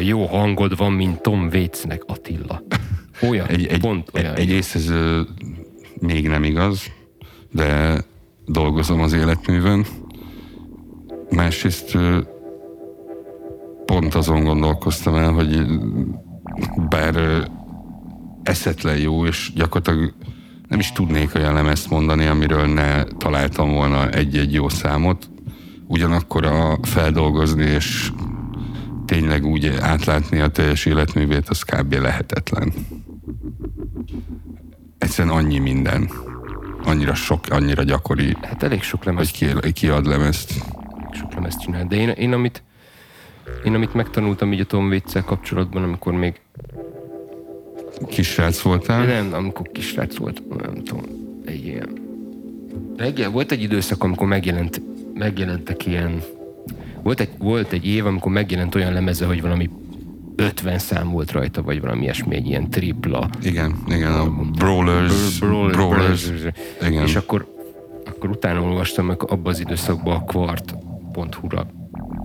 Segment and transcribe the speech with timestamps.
[0.00, 2.62] olyan jó hangod van, mint Tom Waitsnek, Attila.
[3.28, 4.34] Olyan, Egy, egy, pont olyan.
[4.34, 5.20] egy egyrészt ez ö,
[5.98, 6.82] még nem igaz,
[7.50, 8.00] de
[8.46, 9.86] dolgozom az életművön.
[11.30, 12.18] Másrészt ö,
[13.84, 15.66] pont azon gondolkoztam el, hogy
[16.88, 17.42] bár ö,
[18.42, 20.14] eszetlen jó, és gyakorlatilag
[20.68, 25.30] nem is tudnék olyan lemezt mondani, amiről ne találtam volna egy-egy jó számot,
[25.86, 28.12] ugyanakkor a feldolgozni és
[29.10, 31.92] tényleg úgy átlátni a teljes életművét, az kb.
[31.92, 32.72] lehetetlen.
[34.98, 36.10] Egyszerűen annyi minden.
[36.84, 40.52] Annyira sok, annyira gyakori, Hát elég sok hogy lemez, ki, kiad lemezt.
[41.12, 41.86] sok lemez csinál.
[41.86, 42.62] De én, én, amit,
[43.64, 46.40] én amit megtanultam így a Tom waits kapcsolatban, amikor még
[48.08, 49.06] Kisrác voltál?
[49.06, 51.04] Nem, amikor kisrác volt, nem tudom,
[51.44, 51.88] egy ilyen.
[52.96, 54.82] Megjel, volt egy időszak, amikor megjelent,
[55.14, 56.22] megjelentek ilyen,
[57.02, 59.70] volt egy, volt egy év, amikor megjelent olyan lemeze, hogy valami
[60.36, 63.28] 50 szám volt rajta, vagy valami ilyesmi, egy ilyen tripla.
[63.42, 66.54] Igen, igen, a Brawlers, Brawlers, Brawlers, Brawlers.
[66.86, 67.02] igen.
[67.02, 67.46] És akkor,
[68.06, 71.66] akkor utána olvastam meg abban az időszakban a kvart.hu-ra.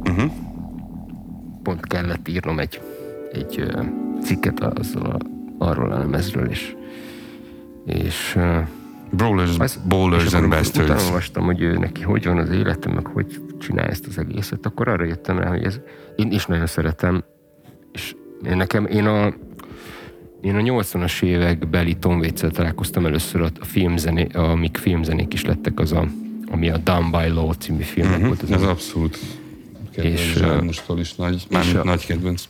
[0.09, 0.31] Uh-huh.
[1.63, 2.81] Pont kellett írnom egy,
[3.31, 3.63] egy
[4.21, 5.17] cikket azzal a,
[5.65, 6.75] arról a lemezről, és,
[7.85, 8.37] és
[9.11, 11.05] Brawlers, Az- Bowlers és and amikor Utána Bastards.
[11.05, 14.87] olvastam, hogy ő neki hogy van az élete, meg hogy csinálja ezt az egészet, akkor
[14.87, 15.79] arra jöttem rá, hogy ez,
[16.15, 17.23] én is nagyon szeretem,
[17.91, 18.15] és
[18.49, 19.33] én nekem, én a,
[20.41, 25.45] én a 80-as évek beli Tom waits találkoztam először a, a filmzené, amik filmzenék is
[25.45, 26.07] lettek, az a,
[26.51, 28.27] ami a Down by Law című filmnek Uh-huh.
[28.27, 28.41] volt.
[28.41, 29.19] Az Ez a, abszolút
[29.91, 32.43] kedvenc És, Zsánostól is nagy, mármint a- nagy kedvenc.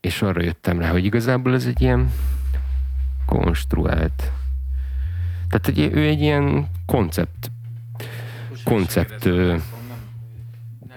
[0.00, 2.12] és arra jöttem rá, hogy igazából ez egy ilyen
[3.26, 4.32] konstruált,
[5.48, 7.50] tehát egy, ő egy ilyen koncept,
[8.64, 9.56] koncept ö,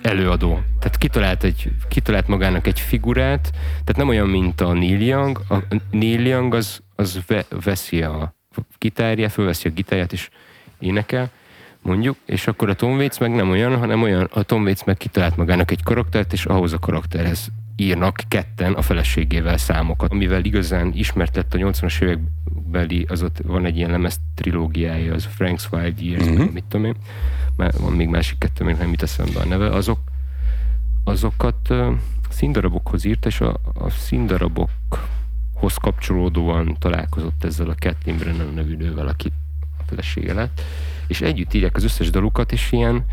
[0.01, 0.59] előadó.
[0.79, 5.41] Tehát kitalált, egy, kitalált magának egy figurát, tehát nem olyan, mint a Neil Young.
[5.49, 5.57] A
[5.91, 8.35] Neil Young az, az ve, veszi a
[8.77, 10.29] gitárját, fölveszi a gitárját és
[10.79, 11.29] énekel,
[11.81, 14.97] mondjuk, és akkor a Tom Waits meg nem olyan, hanem olyan, a Tom Waits meg
[14.97, 17.47] kitalált magának egy karaktert, és ahhoz a karakterhez
[17.81, 20.11] írnak ketten a feleségével számokat.
[20.11, 25.29] Amivel igazán ismert lett a 80-as évekbeli, az ott van egy ilyen lemez trilógiája, az
[25.37, 26.51] Frank's Wild Years, uh-huh.
[26.51, 26.95] mit tudom én,
[27.55, 29.99] Már van még másik kettő, még nem mit eszembe a neve, azok,
[31.03, 31.93] azokat uh,
[32.29, 39.31] színdarabokhoz írt, és a, a színdarabokhoz kapcsolódóan találkozott ezzel a Kathleen Brennan nevű nővel, aki
[39.77, 40.61] a felesége lett,
[41.07, 43.05] és együtt írják az összes dalukat, és ilyen,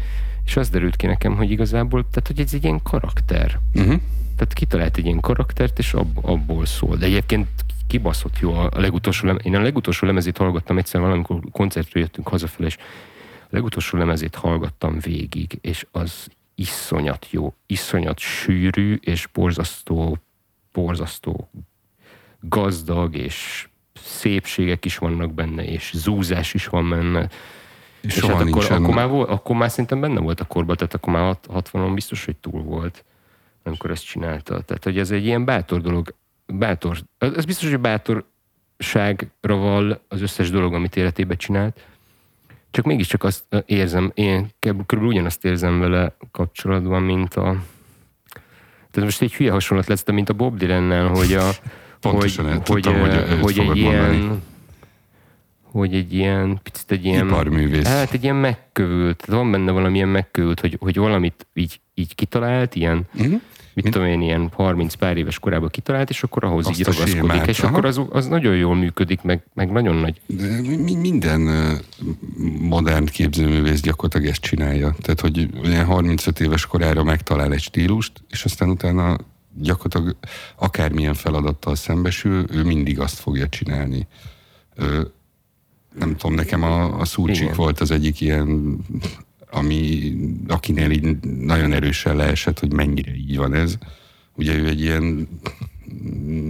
[0.44, 3.60] és az derült ki nekem, hogy igazából, tehát hogy ez egy ilyen karakter.
[3.74, 4.00] Uh-huh.
[4.38, 6.97] Tehát kitalált egy ilyen karaktert, és ab, abból szól.
[6.97, 7.49] De egyébként
[7.87, 9.44] kibaszott jó a legutolsó lemez.
[9.44, 12.76] Én a legutolsó lemezét hallgattam egyszer valamikor koncertről jöttünk hazafele, és
[13.43, 20.19] a legutolsó lemezét hallgattam végig, és az iszonyat jó, iszonyat sűrű, és borzasztó,
[20.72, 21.50] borzasztó
[22.41, 27.28] gazdag, és szépségek is vannak benne, és zúzás is van benne.
[28.00, 28.82] És És hát akkor, nincsen...
[28.82, 31.91] akkor, már volt, akkor már szerintem benne volt a korban, tehát akkor már hat- 60-on
[31.94, 33.05] biztos, hogy túl volt,
[33.68, 34.60] amikor ezt csinálta.
[34.60, 36.14] Tehát, hogy ez egy ilyen bátor dolog,
[36.46, 41.86] bátor, ez biztos, hogy bátorságra val az összes dolog, amit életében csinált,
[42.70, 47.56] csak mégiscsak azt érzem, én körülbelül ugyanazt érzem vele kapcsolatban, mint a
[48.90, 51.50] tehát most egy hülye hasonlat lesz, de mint a Bob Dylan-nel, hogy a
[52.00, 54.40] Pontosan hogy, tudtam, hogy eh, ezt hogy egy ilyen mondani.
[55.62, 57.26] hogy egy ilyen, picit egy ilyen...
[57.26, 57.86] Iparművész.
[57.86, 63.06] Hát egy ilyen megkövült, van benne valamilyen megkövült, hogy, hogy valamit így, így kitalált, ilyen,
[63.14, 63.40] Uh-huh.
[63.82, 67.14] Mit tudom én, ilyen 30 pár éves korában kitalált, és akkor ahhoz Azt így ragaszkodik,
[67.14, 67.72] sémát, és aha.
[67.72, 70.20] akkor az, az nagyon jól működik, meg, meg nagyon nagy.
[70.26, 71.40] De mi- minden
[72.60, 74.94] modern képzőművész gyakorlatilag ezt csinálja.
[75.00, 79.16] Tehát, hogy ilyen 35 éves korára megtalál egy stílust, és aztán utána
[79.54, 80.16] gyakorlatilag
[80.56, 84.06] akármilyen feladattal szembesül, ő mindig azt fogja csinálni.
[84.74, 85.00] Ö,
[85.98, 87.56] nem tudom, nekem a, a Szúcsik Igen.
[87.56, 88.78] volt az egyik ilyen,
[89.50, 90.12] ami,
[90.48, 93.78] akinél így nagyon erősen leesett, hogy mennyire így van ez.
[94.34, 95.28] Ugye ő egy ilyen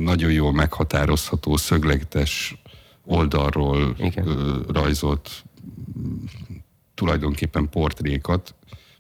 [0.00, 2.56] nagyon jól meghatározható, szögletes
[3.04, 4.64] oldalról Igen.
[4.68, 5.44] rajzolt
[6.94, 8.54] tulajdonképpen portrékat,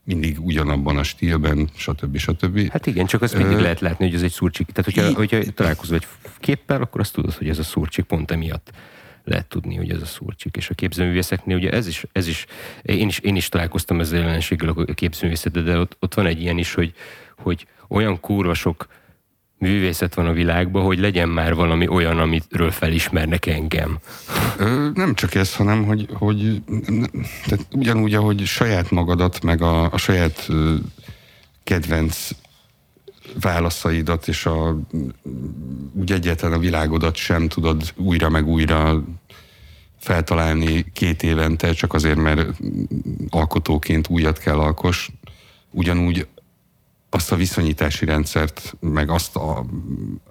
[0.04, 2.16] mindig ugyanabban a stílben, stb.
[2.16, 2.70] stb.
[2.70, 4.66] Hát igen, csak azt mindig Ö, lehet látni, hogy ez egy szurcsik.
[4.66, 6.06] Tehát, hogyha, í- hogyha találkozol egy
[6.38, 8.70] képpel, akkor azt tudod, hogy ez a szurcsik, pont emiatt
[9.28, 10.56] lehet tudni, hogy ez a szurcsik.
[10.56, 12.46] És a képzőművészeknél ugye ez is, ez is
[12.82, 16.58] én is, én is találkoztam ezzel jelenséggel a képzőművészetben, de ott, ott van egy ilyen
[16.58, 16.92] is, hogy,
[17.36, 18.86] hogy olyan kurva sok
[19.58, 23.98] művészet van a világban, hogy legyen már valami olyan, amiről felismernek engem.
[24.94, 26.62] Nem csak ez, hanem hogy, hogy
[27.44, 30.48] tehát ugyanúgy, ahogy saját magadat, meg a, a saját
[31.64, 32.28] kedvenc
[33.40, 34.78] válaszaidat és a,
[35.92, 39.02] úgy egyáltalán a világodat sem tudod újra meg újra
[39.98, 42.50] feltalálni két évente, csak azért, mert
[43.28, 45.10] alkotóként újat kell alkos.
[45.70, 46.26] Ugyanúgy
[47.10, 49.64] azt a viszonyítási rendszert, meg azt, a,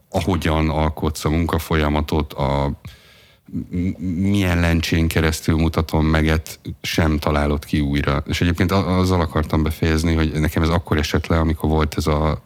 [0.10, 2.80] ahogyan alkotsz a munkafolyamatot, a
[4.08, 8.24] milyen lencsén keresztül mutatom meget, sem találod ki újra.
[8.28, 12.44] És egyébként azzal akartam befejezni, hogy nekem ez akkor esett le, amikor volt ez a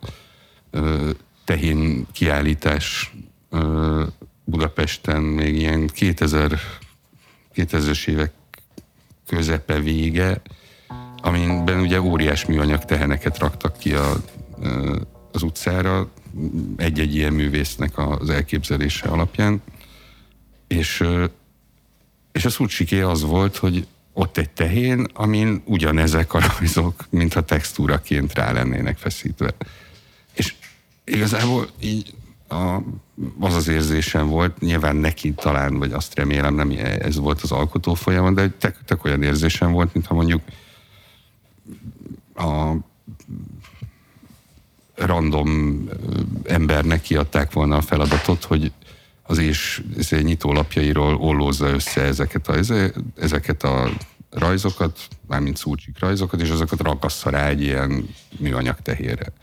[1.45, 3.13] tehén kiállítás
[4.43, 6.59] Budapesten, még ilyen 2000,
[7.55, 8.31] 2000-es évek
[9.27, 10.41] közepe vége,
[11.21, 14.13] amiben ugye óriás műanyag teheneket raktak ki a,
[15.31, 16.09] az utcára,
[16.77, 19.61] egy-egy ilyen művésznek az elképzelése alapján,
[20.67, 21.03] és,
[22.31, 28.33] és a szurcsiké az volt, hogy ott egy tehén, amin ugyanezek a rajzok, mintha textúraként
[28.33, 29.53] rá lennének feszítve.
[31.11, 32.13] Igazából így
[32.47, 32.77] a,
[33.39, 37.93] az az érzésem volt, nyilván neki talán, vagy azt remélem, nem ez volt az alkotó
[37.93, 40.41] folyamat, de tök, tök olyan érzésem volt, mintha mondjuk
[42.35, 42.73] a
[44.95, 45.83] random
[46.43, 48.71] embernek kiadták volna a feladatot, hogy
[49.23, 52.55] az és nyitólapjairól ollózza össze ezeket a,
[53.15, 53.89] ezeket a
[54.29, 58.09] rajzokat, mármint szúcsik rajzokat, és azokat rakassza rá egy ilyen
[58.39, 59.33] műanyag tehérre.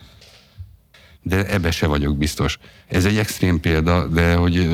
[1.28, 2.58] De ebbe se vagyok biztos.
[2.86, 4.68] Ez egy extrém példa, de hogy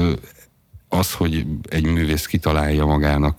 [0.89, 3.39] az, hogy egy művész kitalálja magának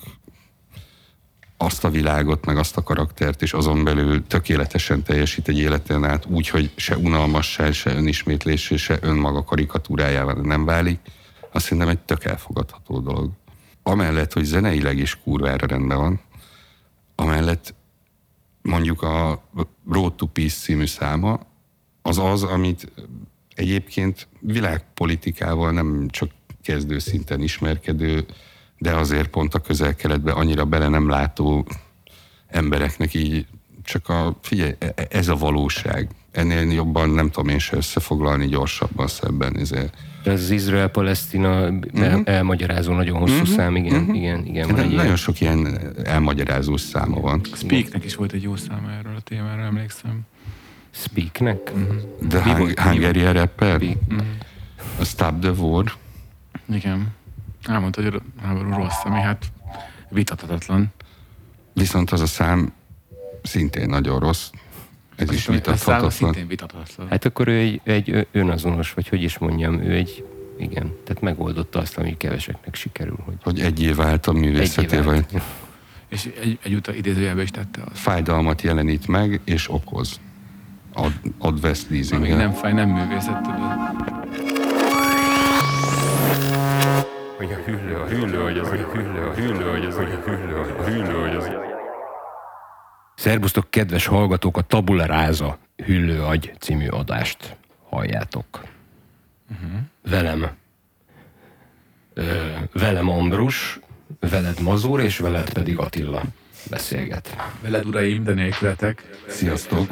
[1.57, 6.25] azt a világot, meg azt a karaktert, és azon belül tökéletesen teljesít egy életen át,
[6.25, 10.99] úgy, hogy se unalmassá, se önismétlés, se önmaga karikatúrájával nem válik,
[11.51, 13.29] azt szerintem egy tök elfogadható dolog.
[13.83, 16.21] Amellett, hogy zeneileg is kurvára rendben van,
[17.15, 17.73] amellett
[18.61, 19.43] mondjuk a
[19.89, 21.39] Road to Peace című száma,
[22.07, 22.91] az az, amit
[23.55, 26.29] egyébként világpolitikával nem csak
[26.63, 28.25] kezdő szinten ismerkedő,
[28.77, 31.67] de azért pont a közel-keletben annyira bele nem látó
[32.47, 33.45] embereknek így
[33.83, 36.09] csak a, figyelj, e, e, ez a valóság.
[36.31, 39.57] Ennél jobban nem tudom én se összefoglalni gyorsabban szebben.
[39.57, 42.21] Ezért ez az Izrael-Palesztina uh-huh.
[42.23, 43.55] elmagyarázó nagyon hosszú uh-huh.
[43.55, 44.17] szám, igen, uh-huh.
[44.17, 44.67] igen, igen.
[44.67, 45.15] Van egy nagyon ilyen...
[45.15, 47.41] sok ilyen elmagyarázó száma van.
[47.53, 50.25] Speaknek is volt egy jó száma erről a témára, emlékszem.
[50.95, 51.71] Speaknek?
[51.73, 52.27] Uh-huh.
[52.29, 53.81] The Hung- Hungarian rapper?
[53.81, 54.25] Uh-huh.
[54.99, 55.93] A Stop the War.
[56.69, 57.07] Igen.
[57.63, 59.45] Elmondta, hogy a háború rossz, ami hát
[60.09, 60.93] vitathatatlan.
[61.73, 62.73] Viszont az a szám
[63.43, 64.49] szintén nagyon rossz.
[65.15, 66.35] Ez is vitathatatlan.
[67.09, 70.25] Hát akkor ő egy, egy önazonos, vagy hogy is mondjam, ő egy,
[70.59, 73.17] igen, tehát megoldotta azt, ami keveseknek sikerül.
[73.25, 75.25] Hogy, hogy egy év állt a művészetével.
[76.07, 77.97] És egy, egyúttal idézőjelbe is tette azt.
[77.97, 80.19] Fájdalmat jelenít meg, és okoz.
[80.95, 83.59] Ad, ad vesz leasing nem fáj, nem művészet, tudod.
[87.37, 90.11] Hogy a hüllő, a hüllő, hogy az, hogy a hüllő, a hüllő, hogy az, hogy
[90.11, 91.49] a hüllő, a hüllő, hogy az.
[93.15, 97.55] Szerbusztok, kedves hallgatók, a Tabula Ráza Hüllő Agy című adást
[97.89, 98.63] halljátok.
[99.51, 99.79] Uh-huh.
[100.09, 100.49] Velem
[102.13, 102.23] ö,
[102.73, 103.79] velem Ambrus,
[104.19, 106.21] veled Mazur, és veled pedig Attila
[106.69, 107.35] beszélget.
[107.61, 109.03] Veled uraim, de nélkületek.
[109.27, 109.87] Sziasztok!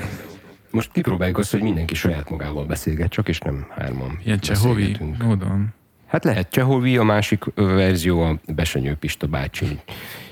[0.73, 5.73] Most kipróbáljuk azt, hogy mindenki saját magával beszélget, csak és nem hárman Ilyen Csehovi módon.
[6.05, 9.79] Hát lehet Csehovi, a másik verzió a Besenyő Pista bácsi.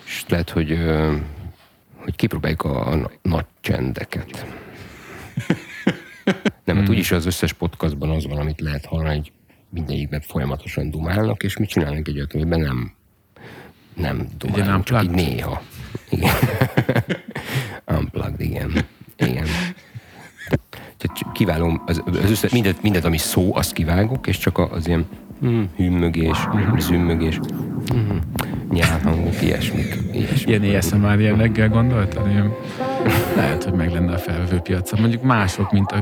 [0.05, 0.79] És lehet, hogy
[1.95, 4.45] hogy kipróbáljuk a, a nagy csendeket.
[6.63, 9.31] Nem, hát úgyis az összes podcastban az van, amit lehet hallani, hogy
[9.69, 12.91] mindegyikben folyamatosan dumálnak, és mit csinálnak egy amiben nem,
[13.93, 15.61] nem dumálnak, csak így néha.
[16.09, 16.33] Igen.
[17.97, 18.39] Unplugged.
[18.39, 18.90] Igen.
[21.01, 25.05] Tehát kiválom, az, az összes, mindet, mindet, ami szó, azt kivágok, és csak az ilyen
[25.45, 27.39] mm, hümmögés, mm, zümmögés,
[27.93, 28.17] mm,
[28.71, 29.97] nyálhangok, ilyesmik.
[30.11, 30.47] ilyesmik.
[30.47, 32.27] Ilyen ASMR jelleggel gondoltad?
[32.27, 32.53] Ilyen,
[33.35, 34.99] lehet, hogy meg lenne a felvevő piaca.
[34.99, 35.97] Mondjuk mások, mint a,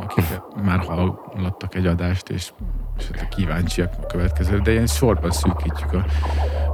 [0.00, 0.24] akik
[0.64, 2.52] már hallottak egy adást, és,
[3.16, 6.04] hát kíváncsiak a következő, de ilyen sorban szűkítjük a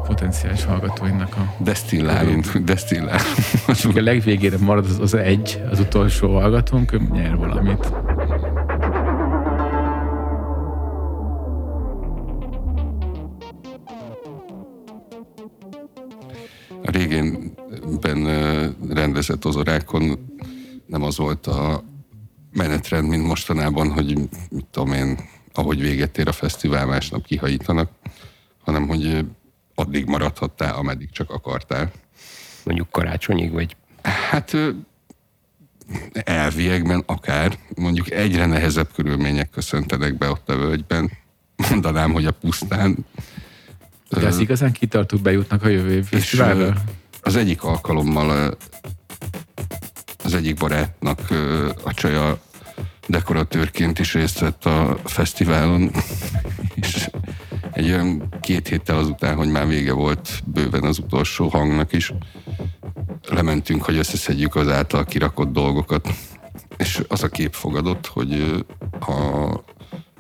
[0.09, 1.55] potenciális hallgatóinak a...
[1.59, 3.97] Desztillálunk, desztillálunk.
[3.97, 7.93] a legvégére marad az, az egy, az utolsó hallgatónk, nyer valamit.
[16.83, 18.25] A régenben
[18.89, 20.33] rendezett ozorákon
[20.87, 21.85] nem az volt a
[22.53, 24.19] menetrend, mint mostanában, hogy
[24.51, 25.19] mit tudom én,
[25.53, 27.91] ahogy véget ér a fesztivál, másnap kihajítanak,
[28.65, 29.25] hanem hogy
[29.79, 31.91] addig maradhattál, ameddig csak akartál.
[32.65, 33.77] Mondjuk karácsonyig, vagy?
[34.03, 34.57] Hát
[36.13, 41.11] elviekben akár mondjuk egyre nehezebb körülmények köszöntenek be ott a völgyben.
[41.71, 42.97] Mondanám, hogy a pusztán.
[44.09, 46.43] De ez igazán kitartók bejutnak a jövő És
[47.23, 48.57] az egyik alkalommal
[50.25, 51.21] az egyik barátnak
[51.83, 52.41] a csaja
[53.09, 55.91] dekoratőrként is részt vett a fesztiválon,
[56.75, 57.11] és
[57.73, 62.13] egy olyan két héttel azután, hogy már vége volt bőven az utolsó hangnak is,
[63.29, 66.09] lementünk, hogy összeszedjük az által kirakott dolgokat,
[66.77, 68.65] és az a kép fogadott, hogy
[69.01, 69.13] a,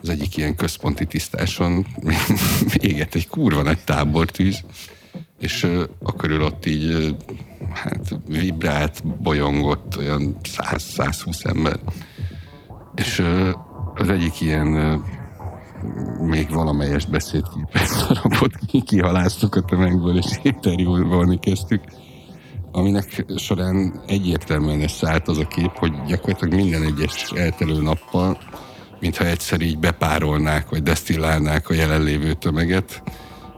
[0.03, 1.87] az egyik ilyen központi tisztáson
[2.75, 4.65] éget egy kurva nagy tábortűz,
[5.41, 5.67] és
[6.03, 7.17] a körül ott így
[7.73, 11.79] hát vibrált, bolyongott olyan 100-120 ember.
[12.99, 13.23] És
[13.95, 15.03] az egyik ilyen
[16.21, 18.53] még valamelyest beszédképet darabot
[18.85, 21.81] kihaláztuk a tömegből, és interjúolni kezdtük
[22.73, 28.39] aminek során egyértelműen szállt az a kép, hogy gyakorlatilag minden egyes eltelő nappal,
[29.01, 33.03] mintha egyszer így bepárolnák, vagy desztillálnák a jelenlévő tömeget,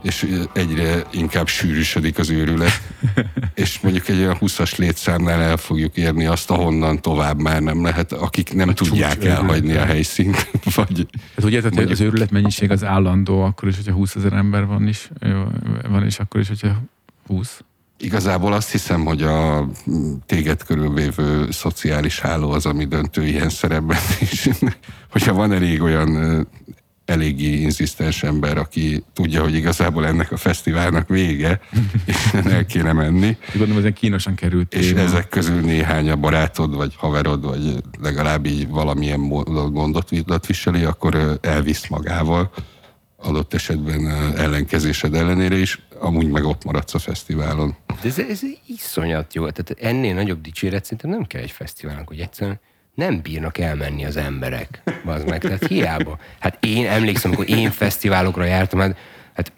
[0.02, 2.82] és egyre inkább sűrűsödik az őrület,
[3.54, 8.12] és mondjuk egy olyan 20-as létszámnál el fogjuk érni azt, ahonnan tovább már nem lehet,
[8.12, 10.50] akik nem a tudják elhagyni a helyszínt.
[10.74, 14.32] Vagy hát ugye, tehát mondjuk, az őrület mennyiség az állandó, akkor is, hogyha 20 ezer
[14.32, 15.10] ember van is,
[15.88, 16.82] van is, akkor is, hogyha
[17.26, 17.60] 20.
[17.98, 19.68] Igazából azt hiszem, hogy a
[20.26, 23.98] téged körülvévő szociális háló az, ami döntő ilyen szerepben
[24.32, 24.48] is.
[25.10, 26.46] Hogyha van elég olyan
[27.10, 31.60] eléggé inzisztens ember, aki tudja, hogy igazából ennek a fesztiválnak vége,
[32.06, 33.36] és el kéne menni.
[33.52, 34.74] Gondolom, ez egy kínosan került.
[34.74, 35.00] És téma.
[35.00, 39.28] ezek közül néhány a barátod, vagy haverod, vagy legalább így valamilyen
[39.72, 42.50] gondot viseli, akkor elvisz magával
[43.22, 47.76] adott esetben ellenkezésed ellenére is, amúgy meg ott maradsz a fesztiválon.
[47.86, 49.50] De ez, ez iszonyat jó.
[49.50, 52.60] Tehát ennél nagyobb dicséret szerintem nem kell egy fesztiválon, hogy egyszerűen
[53.00, 54.82] nem bírnak elmenni az emberek.
[55.04, 56.18] Az meg, tehát hiába.
[56.38, 58.96] Hát én emlékszem, amikor én fesztiválokra jártam, hát,
[59.36, 59.52] hát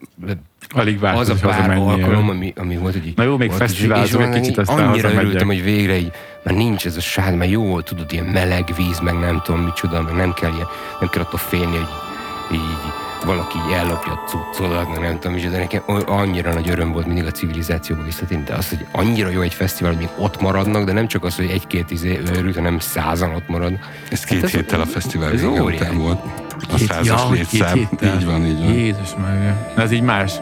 [0.75, 4.59] Alig az a pár alkalom, ami, ami volt, hogy Na jó, még fesztiválok egy kicsit,
[4.59, 6.13] aztán Annyira örültem, hogy végre így,
[6.45, 10.03] már nincs ez a sád, mert jó, tudod, ilyen meleg víz, meg nem tudom micsoda,
[10.03, 10.67] meg nem kell ilyen,
[11.01, 11.89] nem kell attól félni, hogy
[12.53, 17.07] így, így valaki ellopja a cuccodat, meg nem tudom de nekem annyira nagy öröm volt
[17.07, 20.85] mindig a civilizációba visszatérni, de az, hogy annyira jó egy fesztivál, hogy még ott maradnak,
[20.85, 23.79] de nem csak az, hogy egy-két izé őrült, hanem százan ott marad.
[24.11, 26.21] Ez két hát ez héttel a fesztivál vége után volt.
[26.73, 27.79] A százas ja, létszám.
[27.79, 28.73] Így van, így van.
[28.73, 29.55] Jézus meg.
[29.77, 30.33] Ez így más.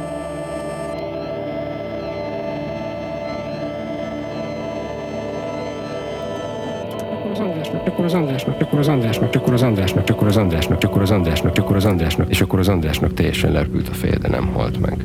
[7.41, 11.57] Akkor az Andrásnak, akkor az Andrásnak, akkor az Andrásnak, akkor az Andrásnak, akkor az Andrásnak,
[11.57, 15.05] akkor az Andrásnak, és akkor az Andrásnak teljesen lerpült a feje, de nem halt meg.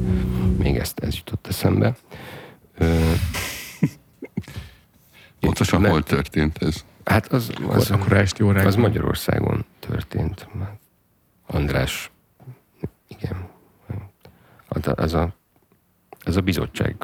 [0.58, 1.96] Még ezt ez jutott eszembe.
[5.40, 6.86] Pontosan hol történt ez?
[7.04, 7.92] Hát az, az,
[8.44, 8.66] órákban.
[8.66, 10.48] Az Magyarországon történt.
[11.48, 12.12] András,
[13.08, 13.48] igen.
[14.96, 15.34] Ez a,
[16.24, 16.96] ez a bizottság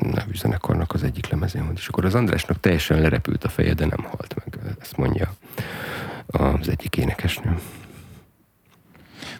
[0.00, 3.86] nevű zenekarnak az egyik lemezén volt, és akkor az Andrásnak teljesen lerepült a feje, de
[3.86, 5.34] nem halt meg, ezt mondja
[6.26, 7.58] az egyik énekesnő.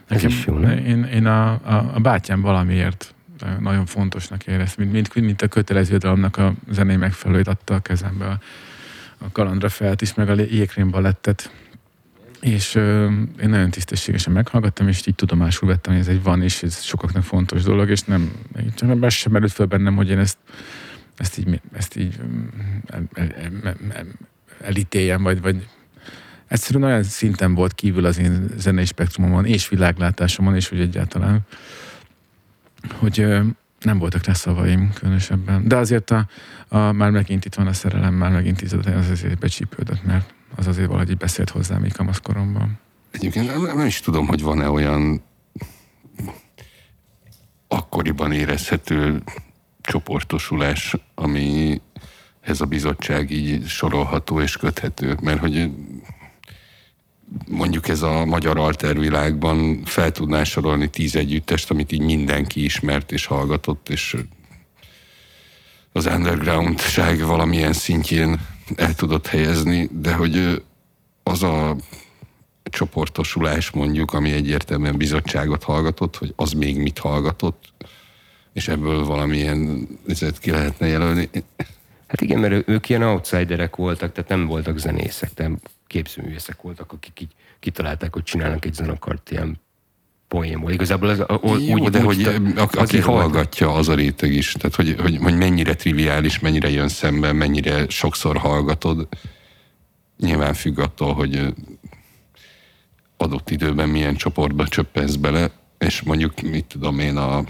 [0.07, 0.77] Nekem, is jó, nem?
[0.77, 3.13] Én, én a, a, a bátyám valamiért
[3.59, 8.25] nagyon fontosnak érez, mint, mint, mint a kötelező dalomnak a zenei megfelelőt adta a kezembe
[8.25, 8.39] a,
[9.17, 11.51] a kalandra felt is, meg a jékrém balettet.
[12.41, 13.05] És ö,
[13.41, 17.23] én nagyon tisztességesen meghallgattam, és így tudomásul vettem, hogy ez egy van, és ez sokaknak
[17.23, 18.31] fontos dolog, és nem,
[18.75, 20.37] csak nem sem merült fel bennem, hogy én ezt,
[21.17, 22.19] ezt így, ezt így
[22.85, 24.05] el, el,
[24.61, 25.67] elítéljem, vagy, vagy
[26.47, 31.39] egyszerűen olyan szinten volt kívül az én zenei spektrumomon, és világlátásomon, és úgy egyáltalán,
[32.93, 33.41] hogy ö,
[33.81, 35.67] nem voltak rá szavaim különösebben.
[35.67, 36.27] De azért a,
[36.67, 40.67] a, már megint itt van a szerelem, már megint itt az azért becsípődött, mert az
[40.67, 42.79] azért valahogy beszélt hozzám még kamaszkoromban.
[43.11, 45.21] Egyébként nem, nem is tudom, hogy van-e olyan
[47.67, 49.23] akkoriban érezhető
[49.81, 51.81] csoportosulás, ami
[52.41, 55.71] ez a bizottság így sorolható és köthető, mert hogy
[57.47, 63.25] mondjuk ez a magyar altervilágban fel tudná sorolni tíz együttest, amit így mindenki ismert és
[63.25, 64.17] hallgatott, és
[65.91, 68.39] az undergroundság valamilyen szintjén
[68.75, 70.63] el tudott helyezni, de hogy
[71.23, 71.75] az a
[72.63, 77.73] csoportosulás mondjuk, ami egyértelműen bizottságot hallgatott, hogy az még mit hallgatott,
[78.53, 81.29] és ebből valamilyen ezért ki lehetne jelölni.
[82.07, 87.21] Hát igen, mert ők ilyen outsiderek voltak, tehát nem voltak zenészek, nem képzőművészek voltak, akik
[87.21, 89.59] így kitalálták, hogy csinálnak egy zenekart ilyen
[90.31, 90.71] poénból.
[90.71, 94.51] Igazából ez a, Jó, úgy, de úgy, hogy a, aki, hallgatja, az a réteg is.
[94.51, 99.07] Tehát, hogy, hogy, hogy mennyire triviális, mennyire jön szembe, mennyire sokszor hallgatod.
[100.17, 101.53] nyilván függ attól, hogy
[103.17, 107.43] adott időben milyen csoportba csöppensz bele, és mondjuk, mit tudom én, a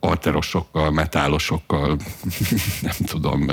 [0.00, 1.96] alterosokkal, metálosokkal,
[2.88, 3.50] nem tudom,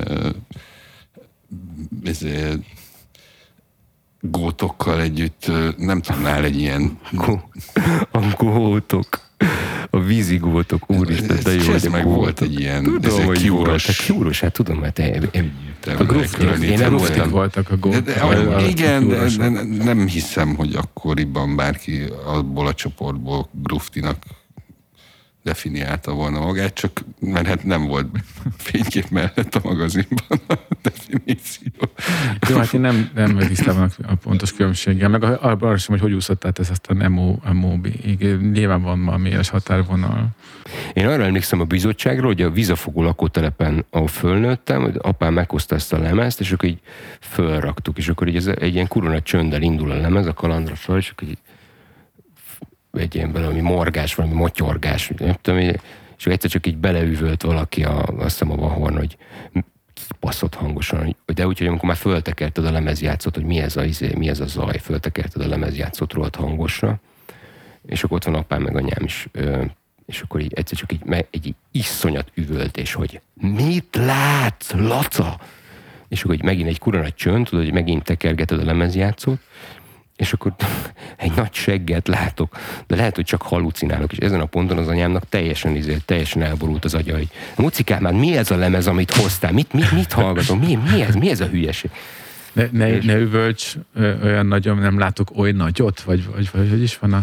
[2.03, 2.60] ezért,
[4.22, 7.50] gótokkal együtt nem tudnál egy ilyen Gó-
[8.12, 9.26] A gótok.
[9.90, 12.16] A vízi gótok, úristen, de jó, hogy meg gótok.
[12.20, 14.06] volt egy ilyen Tudom, hogy kiúros-.
[14.06, 17.08] Kiúros, hát tudom, mert én, Te a gruft, elkülönítve én nem voltam.
[17.16, 17.30] voltam.
[17.30, 17.92] voltak a gól.
[17.92, 24.18] De, de, a- a- igen, de nem hiszem, hogy akkoriban bárki abból a csoportból Gruftinak
[25.48, 28.08] definiálta volna magát, csak mert hát nem volt
[28.58, 31.72] fénykép mellett a magazinban a definíció.
[32.50, 36.13] Jó, hát én nem, nem tisztában a pontos különbséggel, meg a- arra sem, hogy hogy
[36.13, 38.38] úszott át ez ezt a MO, MOB-ig.
[38.51, 40.27] Nyilván van valami éles határvonal.
[40.94, 45.94] Én arra emlékszem a bizottságról, hogy a vízafogó lakótelepen, ahol fölnőttem, hogy apám meghozta ezt
[45.94, 46.82] a lemezt, és akkor így
[47.20, 50.98] fölraktuk, és akkor így ez egy ilyen kurva csönddel indul a lemez, a kalandra föl,
[50.98, 51.38] és akkor így
[52.98, 55.60] egy ilyen valami morgás, valami motyorgás, nem tudom,
[56.18, 59.18] és egyszer csak így beleüvölt valaki, a, azt hiszem a Vahorn, hogy
[60.20, 64.13] baszott hangosan, de úgy, hogy amikor már föltekerted a lemezjátszót, hogy mi ez a, izé,
[64.16, 67.00] mi ez a zaj, föltekerted a lemezjátszót rohadt hangosra,
[67.86, 69.27] és akkor ott van apám meg anyám is,
[70.06, 75.39] és akkor így egyszer csak így, egy iszonyat üvöltés, hogy mit látsz, Laca?
[76.08, 79.39] És akkor így megint egy kurva nagy csönd, tudod, hogy megint tekergeted a lemezjátszót,
[80.16, 80.56] és akkor
[81.38, 85.75] nagy segget látok, de lehet, hogy csak halucinálok, és ezen a ponton az anyámnak teljesen,
[85.75, 87.27] izé, teljesen elborult az agya, hogy
[87.58, 89.51] Mucikám, hát mi ez a lemez, amit hoztál?
[89.51, 90.60] Mit, mit, mit hallgatom?
[90.60, 91.91] Mi, mi, ez, mi ez a hülyeség?
[92.53, 93.75] Ne, ne, És- ne üvölts
[94.24, 97.22] olyan nagyon, nem látok oly nagyot, vagy, vagy, vagy hogy is van a...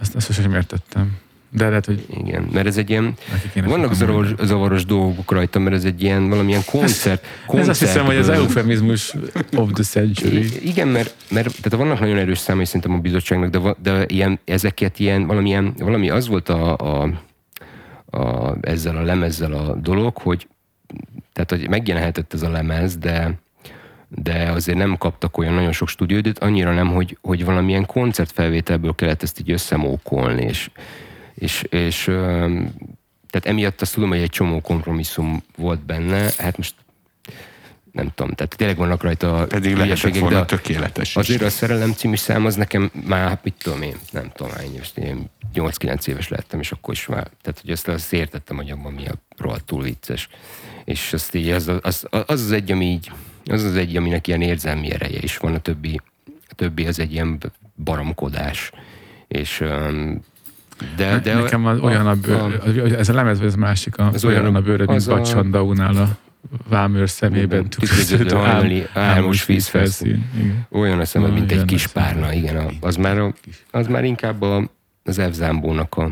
[0.00, 1.16] Azt, azt sosem értettem.
[1.56, 3.14] De lehet, hogy Igen, mert ez egy ilyen,
[3.64, 7.26] vannak zavaros, zavaros dolgok rajta, mert ez egy ilyen valamilyen koncert.
[7.48, 9.14] Ez azt hiszem, hogy az eufemizmus
[9.56, 10.66] of the century.
[10.68, 14.98] Igen, mert, mert tehát vannak nagyon erős számai szerintem a bizottságnak, de, de ilyen, ezeket
[14.98, 17.10] ilyen, valamilyen, valami az volt a, a,
[18.18, 20.48] a, ezzel a lemezzel a dolog, hogy
[21.32, 23.44] tehát, hogy megjelenhetett ez a lemez, de
[24.08, 29.22] de azért nem kaptak olyan nagyon sok stúdióidőt, annyira nem, hogy, hogy valamilyen koncertfelvételből kellett
[29.22, 30.70] ezt így összemókolni, és,
[31.36, 32.04] és, és
[33.30, 36.74] tehát emiatt azt tudom, hogy egy csomó kompromisszum volt benne, hát most
[37.96, 41.16] nem tudom, tehát tényleg vannak rajta Pedig lehetett volna de tökéletes is.
[41.16, 44.92] Azért a szerelem című szám az nekem már, mit tudom én, nem tudom hány éves,
[44.94, 48.92] én 8-9 éves lettem, és akkor is már, tehát hogy azt, azt értettem, hogy abban
[48.92, 50.28] mi a rohadt túl vicces.
[50.84, 53.10] És azt így, az, az, az, az, egy, ami így,
[53.44, 56.00] az az egy, aminek ilyen érzelmi ereje is van, a többi,
[56.48, 58.70] a többi az egy ilyen baromkodás.
[59.28, 60.20] És öm,
[60.96, 64.40] de, de Nekem az olyan a, bőr, ez a lemez, ez másik, a, az olyan,
[64.40, 66.08] olyan- a bőre, mint az a- Bacsandaunál a
[66.68, 70.24] vámőr szemében Tükröződő tükröződő hajnali ál- álmos vízfelszín.
[70.38, 70.66] Igen.
[70.70, 72.56] olyan a szemed, mint egy kis a párna, igen.
[72.56, 73.32] A, az, már, a,
[73.70, 74.70] az már inkább a,
[75.04, 76.10] az Evzámbónak a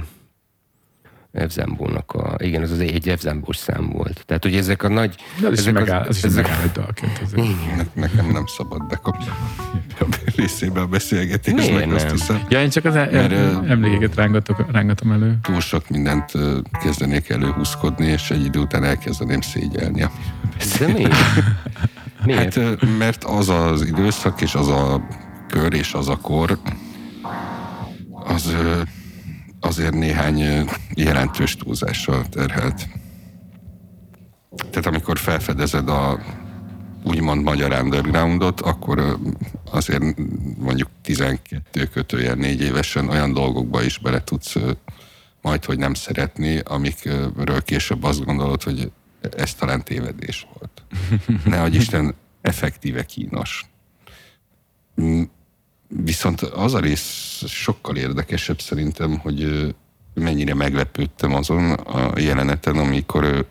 [1.35, 4.23] Evzámbónak a, igen, az az egy Evzámbós szám volt.
[4.27, 5.15] Tehát, hogy ezek a nagy...
[5.41, 7.21] De is ezek megáll, az is ezek, megáll egy dalként.
[7.25, 7.47] azért.
[7.77, 9.25] Ne, nekem nem szabad bekapni
[10.01, 10.05] a
[10.37, 12.43] részébe a beszélgetésnek, azt hiszem.
[12.49, 13.33] Ja, én csak az Mert,
[13.69, 15.39] emlékeket rángatok, rángatom elő.
[15.43, 16.33] Túl sok mindent
[16.83, 20.07] kezdenék előhúzkodni, és egy idő után elkezdeném szégyelni.
[20.79, 21.15] de miért?
[22.25, 22.55] Miért?
[22.55, 25.07] Hát, mert az az időszak, és az a
[25.49, 26.59] kör, és az a kor,
[28.11, 28.57] az
[29.65, 32.89] azért néhány jelentős túlzással terhelt.
[34.57, 36.21] Tehát amikor felfedezed a
[37.05, 39.19] úgymond magyar undergroundot, akkor
[39.71, 40.03] azért
[40.59, 44.57] mondjuk 12 kötőjel négy évesen olyan dolgokba is bele tudsz
[45.41, 48.93] majd, hogy nem szeretni, amikről később azt gondolod, hogy
[49.37, 50.83] ez talán tévedés volt.
[51.45, 53.67] Ne adj Isten, effektíve kínos.
[55.89, 59.69] Viszont az a rész sokkal érdekesebb szerintem, hogy
[60.15, 63.47] mennyire meglepődtem azon a jeleneten, amikor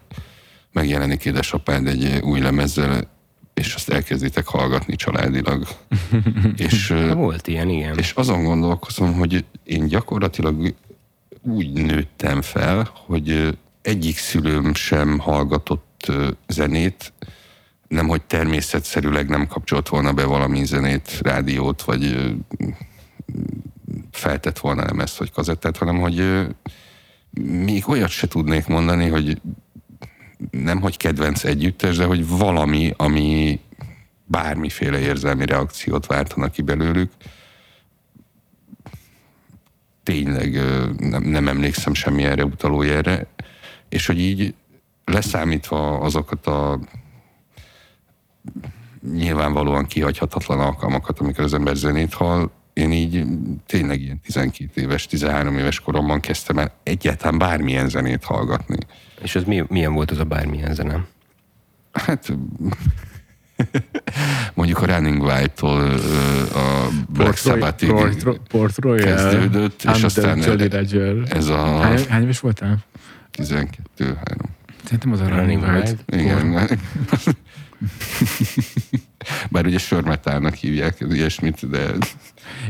[0.72, 3.12] megjelenik édesapád egy új lemezzel,
[3.54, 5.68] és azt elkezditek hallgatni családilag.
[6.56, 7.98] és, Volt ilyen, igen.
[7.98, 10.74] és azon gondolkozom, hogy én gyakorlatilag
[11.42, 16.12] úgy nőttem fel, hogy egyik szülőm sem hallgatott
[16.48, 17.14] zenét,
[17.94, 22.34] nem, hogy természetszerűleg nem kapcsolt volna be valami zenét, rádiót, vagy
[24.12, 26.48] feltett volna nem ezt, vagy kazettát, hanem hogy
[27.42, 29.42] még olyat se tudnék mondani, hogy
[30.52, 33.60] nem, hogy kedvenc együttes, de hogy valami, ami
[34.26, 37.12] bármiféle érzelmi reakciót váltana ki belőlük.
[40.04, 40.54] Tényleg
[40.98, 43.28] nem, nem emlékszem semmi erre utaló jelre,
[43.90, 44.54] és hogy így
[45.06, 46.80] leszámítva azokat a
[49.12, 52.50] nyilvánvalóan kihagyhatatlan alkalmakat, amikor az ember zenét hall.
[52.74, 53.26] Én így
[53.66, 58.78] tényleg ilyen 12 éves, 13 éves koromban kezdtem el egyáltalán bármilyen zenét hallgatni.
[59.22, 61.06] És az mi, milyen volt az a bármilyen zene?
[61.92, 62.34] Hát
[64.54, 65.82] mondjuk a Running Wild-tól
[66.54, 67.92] a Black Sabbath-ig
[68.48, 71.16] Port, Royal, kezdődött, és aztán Jolly Roger.
[71.30, 72.78] ez a Hány, hány éves voltál?
[73.32, 74.22] 12 3
[74.84, 75.98] Szerintem az a Running Wild.
[76.06, 76.70] Igen.
[79.52, 81.92] Bár ugye sörmetálnak hívják ilyesmit, de...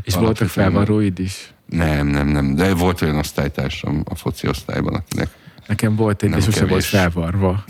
[0.02, 1.52] És voltak felvarróid is?
[1.66, 2.54] Nem, nem, nem.
[2.54, 5.28] De volt olyan osztálytársam a foci osztályban, akinek
[5.66, 7.64] Nekem volt egy, és sose volt felvarva.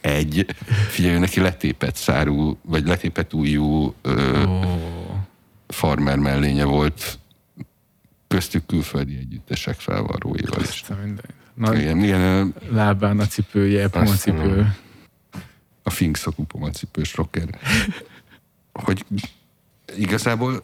[0.00, 0.46] egy,
[0.88, 4.60] figyelj, neki letépett szárú, vagy letépett újú ö, Ó,
[5.68, 7.18] farmer mellénye volt,
[8.28, 10.84] köztük külföldi együttesek felvarróival is.
[11.02, 11.24] minden.
[11.54, 14.74] Na, Igen, igen, lábán a cipője, pomacipő.
[15.82, 17.58] A Fink szakú pomacipős rocker.
[18.72, 19.04] Hogy
[19.96, 20.62] igazából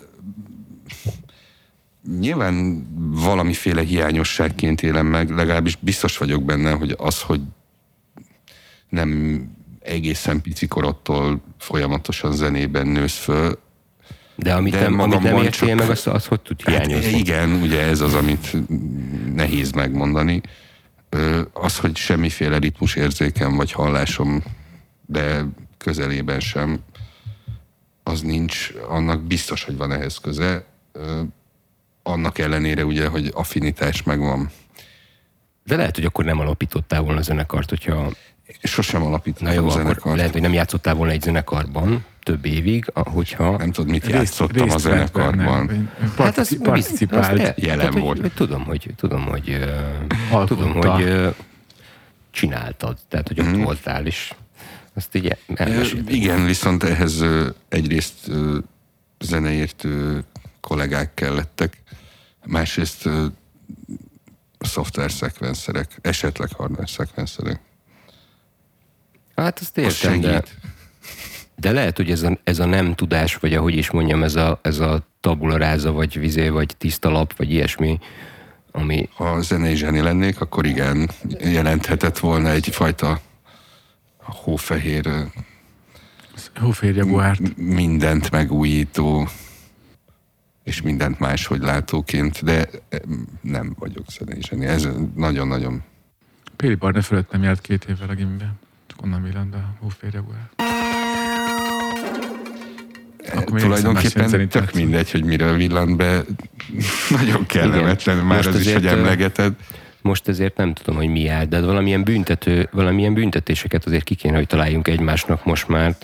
[2.19, 7.41] nyilván valamiféle hiányosságként élem meg, legalábbis biztos vagyok benne, hogy az, hogy
[8.89, 9.43] nem
[9.81, 13.59] egészen pici korodtól folyamatosan zenében nősz föl.
[14.35, 17.19] De amit De nem, amit nem értél csak- meg, az, az hogy tud Hát hiányozni?
[17.19, 18.57] igen, ugye ez az, amit
[19.35, 20.41] nehéz megmondani.
[21.53, 24.43] Az, hogy semmiféle ritmus érzékem vagy hallásom,
[25.11, 25.45] de
[25.79, 26.79] közelében sem,
[28.03, 30.65] az nincs, annak biztos, hogy van ehhez köze.
[32.03, 34.51] Annak ellenére ugye, hogy affinitás megvan.
[35.65, 38.11] De lehet, hogy akkor nem alapítottál volna a zenekart, hogyha...
[38.63, 40.17] Sosem Na alapítottam jó, a akkor zenekart.
[40.17, 43.57] lehet, hogy nem játszottál volna egy zenekarban több évig, a- hogyha...
[43.57, 45.67] Nem tudod, mit Részt- játszottam a részt vett zenekarban.
[45.67, 47.39] benne, vagy partici- Participált.
[47.41, 48.21] azt- Jelen tehát, volt.
[48.21, 49.59] hogy Tudom, hogy, tudom, hogy,
[50.47, 51.29] tudom, hogy
[52.31, 53.63] csináltad, tehát, hogy ott Mhm.
[53.63, 54.35] voltál, és
[54.99, 56.13] azt így Ö, elmesélted.
[56.15, 57.25] Igen, viszont ehhez
[57.69, 58.31] egyrészt
[59.19, 60.25] zeneértő
[60.61, 61.83] kollégák kellettek,
[62.45, 63.09] másrészt
[64.61, 67.61] szoftver szekvenszerek, esetleg hardware szekvenszerek.
[69.37, 70.57] Hát azt Az értem, de, segít.
[71.57, 74.59] de lehet, hogy ez a, ez a nem tudás, vagy ahogy is mondjam, ez a,
[74.63, 77.99] ez a tabula ráza, vagy vizé, vagy tiszta lap, vagy ilyesmi,
[78.73, 83.21] ami Ha zenei zseni lennék, akkor igen, jelenthetett volna egyfajta
[84.31, 85.21] hófehér, ö,
[86.61, 87.57] Hófér Jaguárt.
[87.57, 89.29] mindent megújító,
[90.65, 92.97] és mindent máshogy látóként, de ö,
[93.41, 94.67] nem vagyok zenei zseni.
[94.67, 95.83] Ez nagyon-nagyon
[96.57, 98.53] Péli Barna fölött nem járt két évvel a gimibe.
[98.87, 100.49] Csak onnan villant a Hófér Jaguár.
[103.35, 106.25] Akkor még tulajdonképpen tök mindegy, hogy mire villant be.
[107.21, 108.27] Nagyon kellemetlen Igen.
[108.29, 109.53] már Most az is, hogy ö, emlegeted.
[110.09, 114.37] Most ezért nem tudom, hogy mi áll, de valamilyen büntető, valamilyen büntetéseket azért ki kéne,
[114.37, 115.97] hogy találjunk egymásnak most már.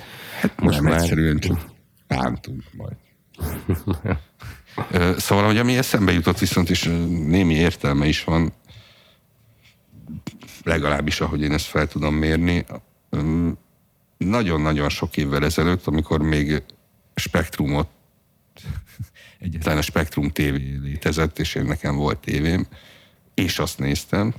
[0.56, 1.58] Most nem már egyszerűen csak
[2.06, 2.96] bántunk majd.
[5.16, 8.52] Szóval, hogy ami eszembe jutott, viszont is ö, némi értelme is van,
[10.64, 12.64] legalábbis ahogy én ezt fel tudom mérni,
[14.16, 16.62] nagyon-nagyon sok évvel ezelőtt, amikor még
[17.14, 17.88] spektrumot,
[19.38, 22.66] egyáltalán a Spektrum TV létezett, és én nekem volt tévém,
[23.34, 24.34] és azt néztem.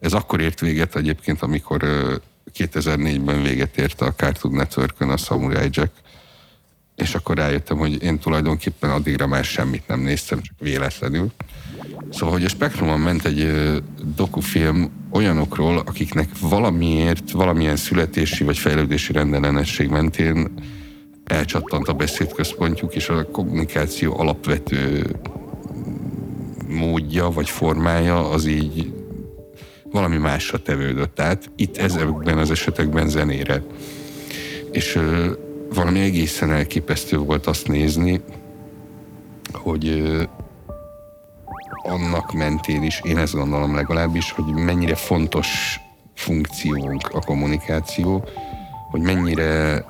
[0.00, 2.14] Ez akkor ért véget egyébként, amikor ö,
[2.58, 5.92] 2004-ben véget ért a Cartoon network a Samurai Jack,
[6.96, 11.32] és akkor rájöttem, hogy én tulajdonképpen addigra már semmit nem néztem, csak véletlenül.
[12.10, 13.50] Szóval, hogy a Spektrumon ment egy
[14.16, 20.52] dokufilm olyanokról, akiknek valamiért, valamilyen születési vagy fejlődési rendellenesség mentén
[21.24, 25.06] elcsattant a beszédközpontjuk, és a kommunikáció alapvető
[26.68, 28.92] módja vagy formája az így
[29.90, 31.50] valami másra tevődött át.
[31.56, 33.62] Itt ezekben az esetekben zenére.
[34.70, 35.32] És ö,
[35.74, 38.20] valami egészen elképesztő volt azt nézni,
[39.52, 40.22] hogy ö,
[41.82, 45.80] annak mentén is, én ezt gondolom legalábbis, hogy mennyire fontos
[46.14, 48.24] funkciónk a kommunikáció,
[48.90, 49.84] hogy mennyire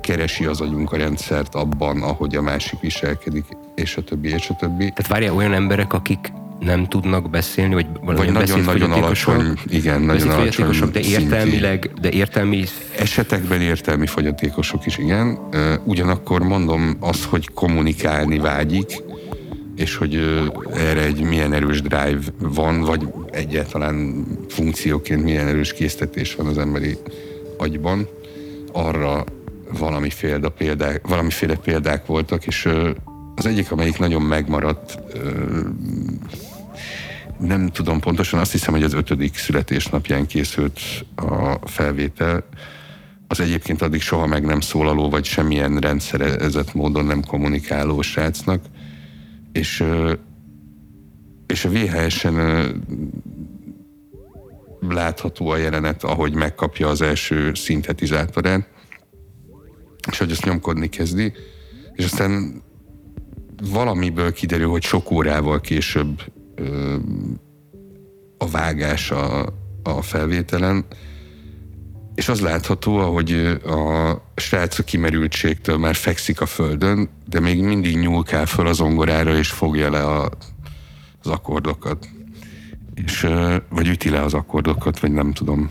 [0.00, 4.54] keresi az agyunk a rendszert abban, ahogy a másik viselkedik, és a többi, és a
[4.54, 4.84] többi.
[4.84, 10.30] Tehát várjál, olyan emberek, akik nem tudnak beszélni, vagy Vagy valamilyen nagyon-nagyon alacsony, igen, nagyon
[10.30, 12.64] alacsony de értelmileg, de értelmi
[12.98, 15.38] Esetekben értelmi fogyatékosok is, igen.
[15.84, 19.02] Ugyanakkor mondom azt, hogy kommunikálni vágyik,
[19.76, 20.14] és hogy
[20.74, 26.96] erre egy milyen erős drive van, vagy egyáltalán funkcióként milyen erős késztetés van az emberi
[27.56, 28.08] agyban,
[28.72, 29.24] arra
[29.72, 32.68] valamiféle példák, valamiféle példák voltak, és
[33.34, 34.98] az egyik, amelyik nagyon megmaradt,
[37.38, 40.80] nem tudom pontosan, azt hiszem, hogy az ötödik születésnapján készült
[41.14, 42.44] a felvétel,
[43.28, 48.64] az egyébként addig soha meg nem szólaló, vagy semmilyen rendszerezett módon nem kommunikáló srácnak,
[49.52, 49.84] és,
[51.46, 52.36] és a VHS-en
[54.80, 58.68] látható a jelenet, ahogy megkapja az első szintetizátorát,
[60.10, 61.32] és hogy azt nyomkodni kezdi,
[61.94, 62.62] és aztán
[63.72, 66.22] valamiből kiderül, hogy sok órával később
[66.54, 66.96] ö,
[68.38, 70.84] a vágás a, a felvételen,
[72.14, 73.32] és az látható, hogy
[73.64, 79.36] a srác a kimerültségtől már fekszik a földön, de még mindig nyúlkál föl az ongorára,
[79.36, 80.30] és fogja le a,
[81.22, 82.08] az akkordokat.
[82.94, 83.26] És,
[83.68, 85.70] vagy üti le az akkordokat, vagy nem tudom,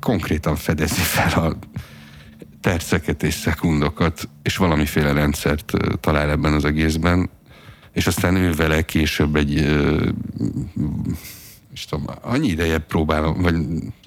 [0.00, 1.56] konkrétan fedezi fel a
[2.66, 7.30] perceket és szekundokat, és valamiféle rendszert talál ebben az egészben,
[7.92, 9.54] és aztán ő vele később egy,
[11.72, 13.54] és tudom, annyi ideje próbálom, vagy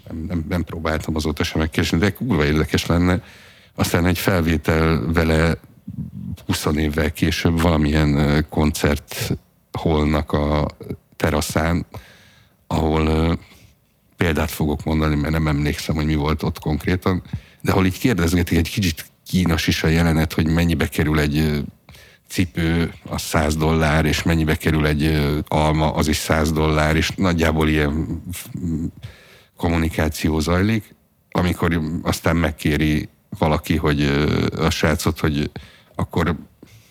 [0.07, 3.23] nem, nem, nem próbáltam azóta sem megkeresni, de kurva érdekes lenne,
[3.75, 5.57] aztán egy felvétel vele
[6.45, 9.37] 20 évvel később valamilyen koncert
[9.71, 10.67] holnak a
[11.15, 11.85] teraszán,
[12.67, 13.37] ahol
[14.17, 17.23] példát fogok mondani, mert nem emlékszem, hogy mi volt ott konkrétan,
[17.61, 21.63] de ahol így kérdezgetik, egy kicsit kínos is a jelenet, hogy mennyibe kerül egy
[22.27, 27.67] cipő, az 100 dollár, és mennyibe kerül egy alma, az is 100 dollár, és nagyjából
[27.69, 28.23] ilyen
[29.57, 30.95] kommunikáció zajlik,
[31.31, 34.01] amikor aztán megkéri valaki, hogy
[34.57, 35.51] a srácot, hogy
[35.95, 36.35] akkor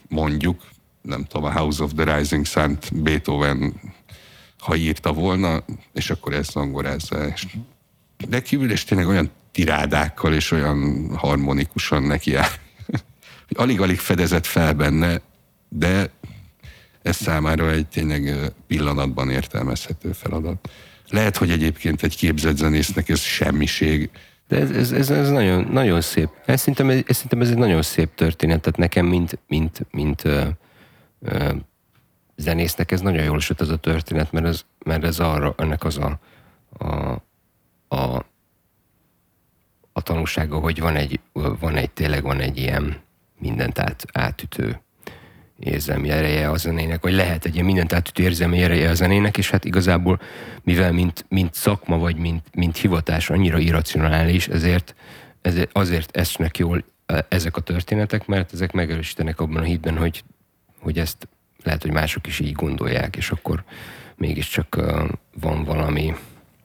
[0.08, 0.62] mondjuk,
[1.02, 3.74] nem tudom, a House of the Rising sun Beethoven
[4.58, 7.34] ha írta volna, és akkor ezt zongorázza.
[8.28, 12.48] De kívül és tényleg olyan tirádákkal és olyan harmonikusan neki áll,
[13.48, 15.20] alig-alig fedezett fel benne,
[15.68, 16.10] de
[17.02, 20.68] ez számára egy tényleg pillanatban értelmezhető feladat.
[21.10, 24.10] Lehet, hogy egyébként egy képzett zenésznek ez semmiség.
[24.48, 26.28] De ez, ez, ez, ez nagyon, nagyon szép.
[26.44, 28.60] Ez szerintem, ez, szerintem ez egy nagyon szép történet.
[28.60, 30.44] Tehát nekem, mint, mint, mint ö,
[31.20, 31.52] ö,
[32.36, 35.98] zenésznek ez nagyon jól esett ez a történet, mert ez, mert ez arra, ennek az
[35.98, 36.18] a,
[36.78, 37.22] a,
[37.96, 38.24] a,
[39.98, 42.96] a tanulsága, hogy van egy, van egy, tényleg van egy ilyen
[43.38, 44.80] mindent át, átütő
[45.58, 49.50] érzelmi ereje a zenének, vagy lehet egy ilyen mindent átütő érzelmi ereje a zenének, és
[49.50, 50.20] hát igazából,
[50.62, 54.94] mivel mint, mint szakma, vagy mint, mint hivatás annyira irracionális, ezért,
[55.42, 60.24] ezért azért esnek jól e, ezek a történetek, mert ezek megerősítenek abban a hitben, hogy,
[60.80, 61.28] hogy ezt
[61.62, 63.64] lehet, hogy mások is így gondolják, és akkor
[64.16, 64.76] mégiscsak
[65.40, 66.14] van valami.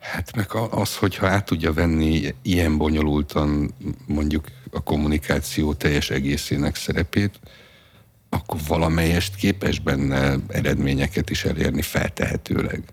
[0.03, 3.73] Hát meg az, hogyha át tudja venni ilyen bonyolultan
[4.05, 7.39] mondjuk a kommunikáció teljes egészének szerepét,
[8.29, 12.83] akkor valamelyest képes benne eredményeket is elérni feltehetőleg.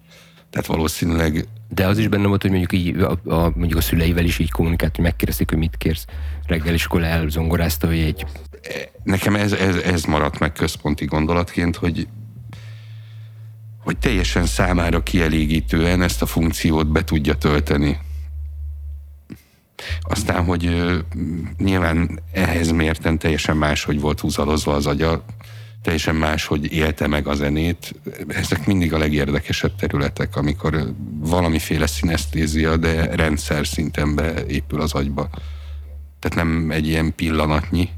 [0.50, 1.46] Tehát valószínűleg...
[1.68, 4.50] De az is benne volt, hogy mondjuk, így, a, a, mondjuk a szüleivel is így
[4.50, 6.04] kommunikált, hogy megkérdezik, hogy mit kérsz
[6.46, 8.26] reggel, és akkor elzongorázta, hogy egy...
[9.02, 12.08] Nekem ez, ez, ez maradt meg központi gondolatként, hogy
[13.84, 17.98] hogy teljesen számára kielégítően ezt a funkciót be tudja tölteni.
[20.00, 20.94] Aztán, hogy uh,
[21.58, 25.24] nyilván ehhez mérten teljesen más, hogy volt húzalozva az agya,
[25.82, 27.94] teljesen más, hogy élte meg a zenét.
[28.28, 35.28] Ezek mindig a legérdekesebb területek, amikor valamiféle szinesztézia, de rendszer szinten beépül az agyba.
[36.18, 37.88] Tehát nem egy ilyen pillanatnyi,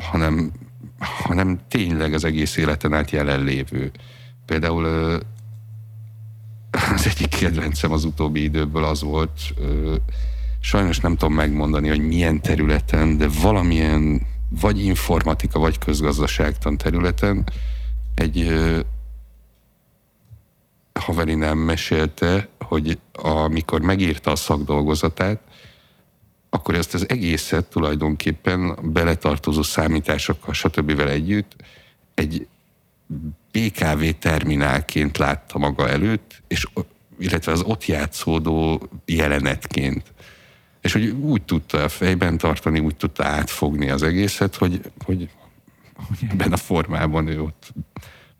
[0.00, 0.52] hanem,
[0.98, 3.90] hanem tényleg az egész életen át jelenlévő.
[4.46, 4.84] Például
[6.94, 9.40] az egyik kedvencem az utóbbi időből az volt,
[10.60, 17.44] sajnos nem tudom megmondani, hogy milyen területen, de valamilyen vagy informatika, vagy közgazdaságtan területen
[18.14, 18.52] egy
[21.24, 25.40] nem mesélte, hogy amikor megírta a szakdolgozatát,
[26.50, 31.00] akkor ezt az egészet tulajdonképpen beletartozó számításokkal, stb.
[31.00, 31.56] együtt
[32.14, 32.46] egy
[33.56, 36.66] BKV terminálként látta maga előtt, és,
[37.18, 40.02] illetve az ott játszódó jelenetként.
[40.80, 45.28] És hogy úgy tudta a fejben tartani, úgy tudta átfogni az egészet, hogy, hogy,
[45.94, 47.72] hogy ebben a formában ő ott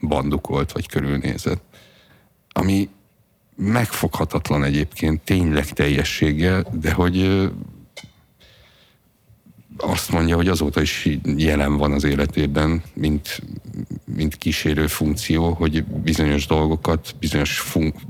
[0.00, 1.62] bandukolt, vagy körülnézett.
[2.52, 2.88] Ami
[3.56, 7.48] megfoghatatlan egyébként, tényleg teljességgel, de hogy
[9.76, 13.42] azt mondja, hogy azóta is jelen van az életében, mint,
[14.04, 18.06] mint kísérő funkció, hogy bizonyos dolgokat, bizonyos, fun-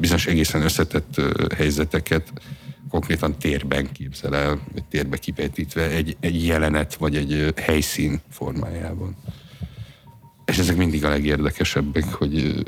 [0.00, 1.20] bizonyos egészen összetett
[1.56, 2.32] helyzeteket
[2.88, 9.16] konkrétan térben képzel el, térbe kipetítve egy, egy jelenet vagy egy helyszín formájában.
[10.44, 12.64] És ezek mindig a legérdekesebbek, hogy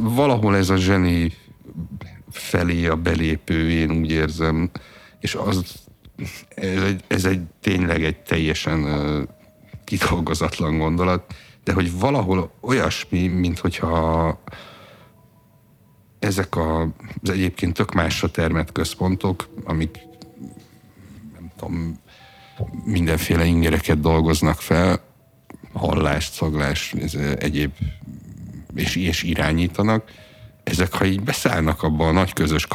[0.00, 1.32] valahol ez a zseni
[2.32, 4.70] felé a belépő, én úgy érzem,
[5.20, 5.74] és az,
[6.54, 8.84] ez egy, ez egy tényleg egy teljesen
[9.84, 14.38] kidolgozatlan gondolat, de hogy valahol olyasmi, mint hogyha
[16.18, 16.80] ezek a,
[17.22, 19.98] az egyébként tök másra termett központok, amik
[21.32, 21.98] nem tudom,
[22.84, 25.04] mindenféle ingereket dolgoznak fel,
[25.72, 27.72] hallást, szaglást, ez egyéb,
[28.74, 30.10] és, és irányítanak,
[30.64, 32.66] ezek, ha így beszállnak abba a nagy közös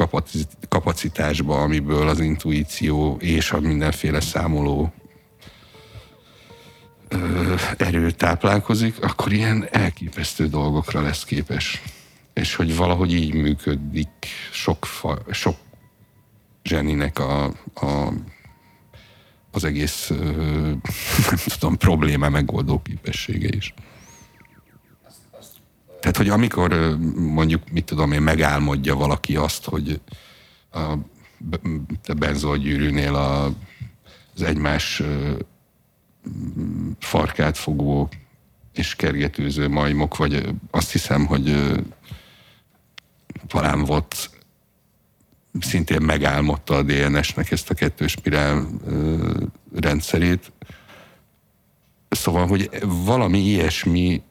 [0.68, 4.92] kapacitásba, amiből az intuíció és a mindenféle számoló
[7.08, 11.82] ö, erő táplálkozik, akkor ilyen elképesztő dolgokra lesz képes.
[12.32, 15.56] És hogy valahogy így működik sok, fa, sok
[16.62, 18.12] zseninek a, a,
[19.50, 20.08] az egész
[21.28, 23.74] nem tudom, probléma megoldó képessége is.
[26.00, 30.00] Tehát, hogy amikor mondjuk, mit tudom én, megálmodja valaki azt, hogy
[32.06, 33.44] a benzolgyűrűnél a,
[34.34, 35.02] az egymás
[36.98, 38.08] farkát fogó
[38.74, 41.74] és kergetőző majmok, vagy azt hiszem, hogy
[43.46, 44.30] talán volt
[45.60, 48.68] szintén megálmodta a DNS-nek ezt a kettős spirál
[49.74, 50.52] rendszerét.
[52.08, 52.70] Szóval, hogy
[53.04, 54.22] valami ilyesmi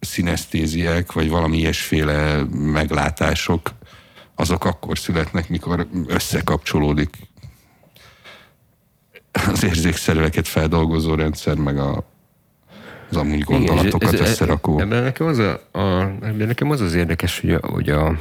[0.00, 3.70] szinesztéziák, vagy valami ilyesféle meglátások,
[4.34, 7.16] azok akkor születnek, mikor összekapcsolódik
[9.32, 12.04] az érzékszerveket feldolgozó rendszer, meg a,
[13.10, 14.80] az amúgy gondolatokat Igen, ez, összerakó.
[14.80, 18.18] Ebben nekem az, a, a, ebben nekem az az érdekes, hogy a, hogy a,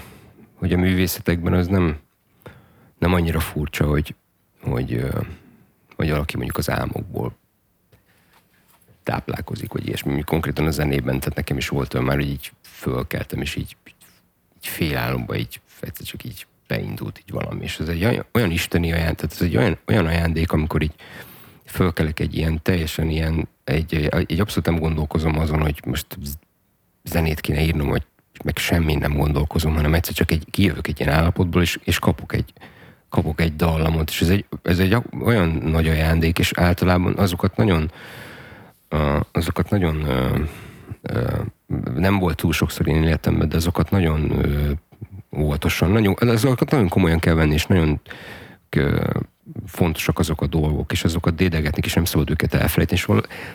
[0.55, 1.97] hogy a művészetekben az nem,
[2.99, 4.15] nem annyira furcsa, hogy,
[4.61, 5.05] hogy,
[5.95, 7.37] hogy valaki mondjuk az álmokból
[9.07, 10.21] táplálkozik, vagy ilyesmi.
[10.21, 14.67] Konkrétan a zenében, tehát nekem is volt olyan már, hogy így fölkeltem, és így, így
[14.67, 19.15] félálomba, így egyszer csak így beindult így valami, és ez egy olyan, olyan isteni ajándék,
[19.15, 20.93] tehát ez egy olyan, olyan ajándék, amikor így
[21.65, 26.17] fölkelek egy ilyen teljesen ilyen, egy, egy abszolút nem gondolkozom azon, hogy most
[27.03, 28.05] zenét kéne írnom, vagy
[28.43, 32.33] meg semmi nem gondolkozom, hanem egyszer csak egy, kijövök egy ilyen állapotból, és, és kapok
[32.33, 32.53] egy,
[33.09, 37.91] kapok egy dallamot, és ez egy, ez egy olyan nagy ajándék, és általában azokat nagyon
[39.31, 40.07] azokat nagyon
[41.95, 44.45] nem volt túl sokszor én életemben, de azokat nagyon
[45.37, 48.01] óvatosan, nagyon, azokat nagyon komolyan kell venni, és nagyon
[49.65, 52.99] fontosak azok a dolgok, és azokat dédegetni, és nem szabad őket elfelejteni.
[52.99, 53.07] És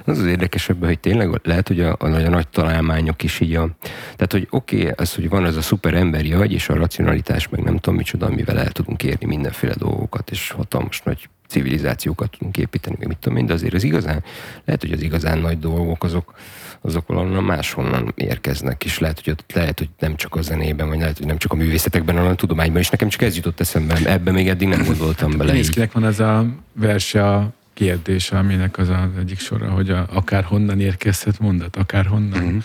[0.04, 3.68] az az érdekesebb, hogy tényleg lehet, hogy a, a, a nagy találmányok is így a...
[4.16, 7.48] Tehát, hogy oké, okay, az, hogy van az a szuper emberi agy, és a racionalitás,
[7.48, 12.56] meg nem tudom micsoda, amivel el tudunk érni mindenféle dolgokat, és hatalmas nagy civilizációkat tudunk
[12.56, 14.22] építeni, meg mit tudom én, de azért az igazán,
[14.64, 16.34] lehet, hogy az igazán nagy dolgok azok,
[16.80, 20.98] azok valahonnan máshonnan érkeznek, és lehet, hogy ott lehet, hogy nem csak a zenében, vagy
[20.98, 23.98] lehet, hogy nem csak a művészetekben, hanem a tudományban, és nekem csak ez jutott eszembe,
[24.04, 25.52] ebben még eddig nem gondoltam bele.
[25.52, 30.44] Nézkinek van az a verse a kérdése, aminek az az egyik sora, hogy a, akár
[30.44, 32.42] honnan érkezhet mondat, akár honnan.
[32.42, 32.58] Mm-hmm.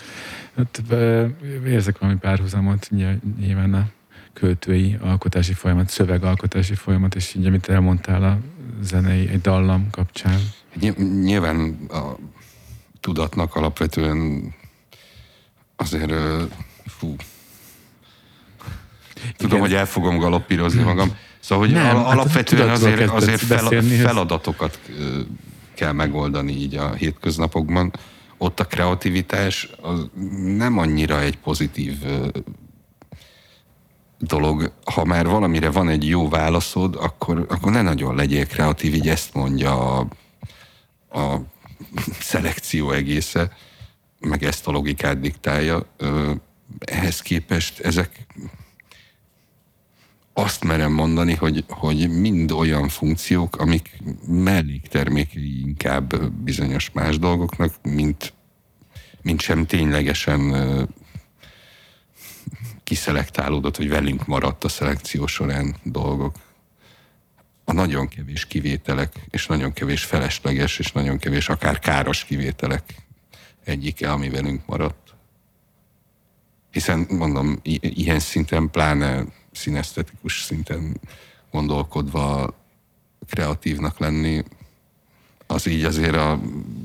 [0.56, 0.82] Hát,
[1.66, 2.90] érzek valami párhuzamot
[3.38, 3.86] nyilván a
[4.38, 8.38] költői alkotási folyamat, szövegalkotási folyamat, és így, amit elmondtál a
[8.82, 10.38] zenei, egy dallam kapcsán.
[11.22, 12.16] Nyilván a
[13.00, 14.52] tudatnak alapvetően
[15.76, 16.12] azért
[16.86, 17.16] fú,
[19.36, 19.60] tudom, Igen.
[19.60, 21.16] hogy el fogom galoppírozni magam.
[21.40, 24.80] Szóval, hogy Nem, hát alapvetően azért, azért fel, feladatokat
[25.74, 27.92] kell megoldani így a hétköznapokban.
[28.38, 30.06] Ott a kreativitás az
[30.56, 31.94] nem annyira egy pozitív
[34.18, 39.08] dolog, ha már valamire van egy jó válaszod, akkor, akkor ne nagyon legyél kreatív, így
[39.08, 40.06] ezt mondja a,
[41.20, 41.40] a
[42.20, 43.52] szelekció egésze,
[44.20, 45.86] meg ezt a logikát diktálja.
[46.78, 48.26] Ehhez képest ezek
[50.32, 58.32] azt merem mondani, hogy, hogy mind olyan funkciók, amik melléktermékei inkább bizonyos más dolgoknak, mint,
[59.22, 60.40] mint sem ténylegesen
[62.88, 66.36] kiszelektálódott, hogy velünk maradt a szelekció során dolgok.
[67.64, 72.94] A nagyon kevés kivételek, és nagyon kevés felesleges, és nagyon kevés akár káros kivételek
[73.64, 75.14] egyike, ami velünk maradt.
[76.70, 81.00] Hiszen mondom, ilyen szinten, pláne szinesztetikus szinten
[81.50, 82.54] gondolkodva
[83.26, 84.44] kreatívnak lenni,
[85.46, 86.40] az így azért a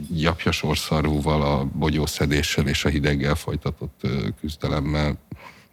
[0.10, 4.02] gyapja sorszarúval, a bogyószedéssel és a hideggel folytatott
[4.40, 5.18] küzdelemmel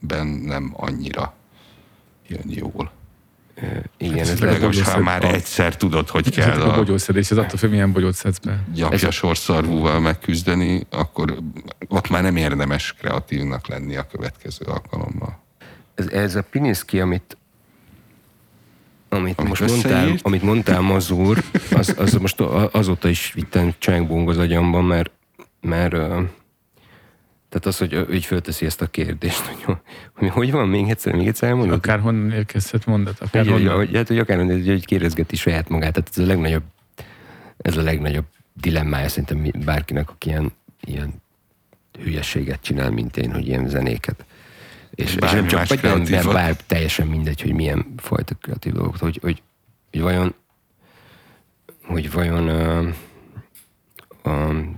[0.01, 1.35] ben nem annyira
[2.29, 2.91] jön jól.
[3.57, 7.31] Igen, igen, ez Legalábbis, ha már a- egyszer tudod, hogy Ez kell a a bogyószedés,
[7.31, 8.65] ez attól függ, milyen bogyót szedsz be.
[8.75, 11.39] gyapja sorszarvúval megküzdeni, akkor
[11.89, 15.39] ott már nem érdemes kreatívnak lenni a következő alkalommal.
[15.95, 17.37] ez, ez a Pininszki, amit
[19.09, 20.27] amit Amit most mondtál, összeírt?
[20.27, 25.11] amit mondtál Mazur, az, az most azóta is vittem csánkbong az agyamban, mert,
[25.61, 25.95] mert
[27.51, 29.77] tehát az, hogy ő így fölteszi ezt a kérdést, hogy,
[30.15, 31.77] hogy hogy van, még egyszer, még egyszer elmondod?
[31.77, 33.77] Akár honnan érkezhet mondat, akár Hogy, hogy, honnan.
[33.77, 35.93] hogy, hát, hogy akár hogy, hogy kérdezgeti saját magát.
[35.93, 36.63] Tehát ez a legnagyobb,
[37.57, 38.25] ez a legnagyobb
[38.61, 41.23] dilemmája szerintem bárkinek, aki ilyen, ilyen
[42.03, 44.25] hülyeséget csinál, mint én, hogy ilyen zenéket.
[44.95, 46.35] És, és nem csak, vagy nem, kreatívat.
[46.35, 49.43] bár teljesen mindegy, hogy milyen fajta kreatív dolgok, hogy, hogy,
[49.91, 50.35] hogy vajon
[51.87, 52.95] hogy vajon uh,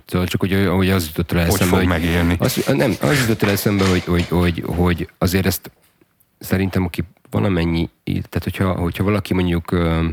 [0.06, 2.36] szóval csak hogy, hogy az jutott Hogy eszembe, fog megélni?
[2.38, 5.70] az, nem, az jutott el eszembe, hogy, hogy, hogy, hogy azért ezt
[6.38, 10.04] szerintem, aki valamennyi, tehát hogyha, hogyha valaki mondjuk, ö,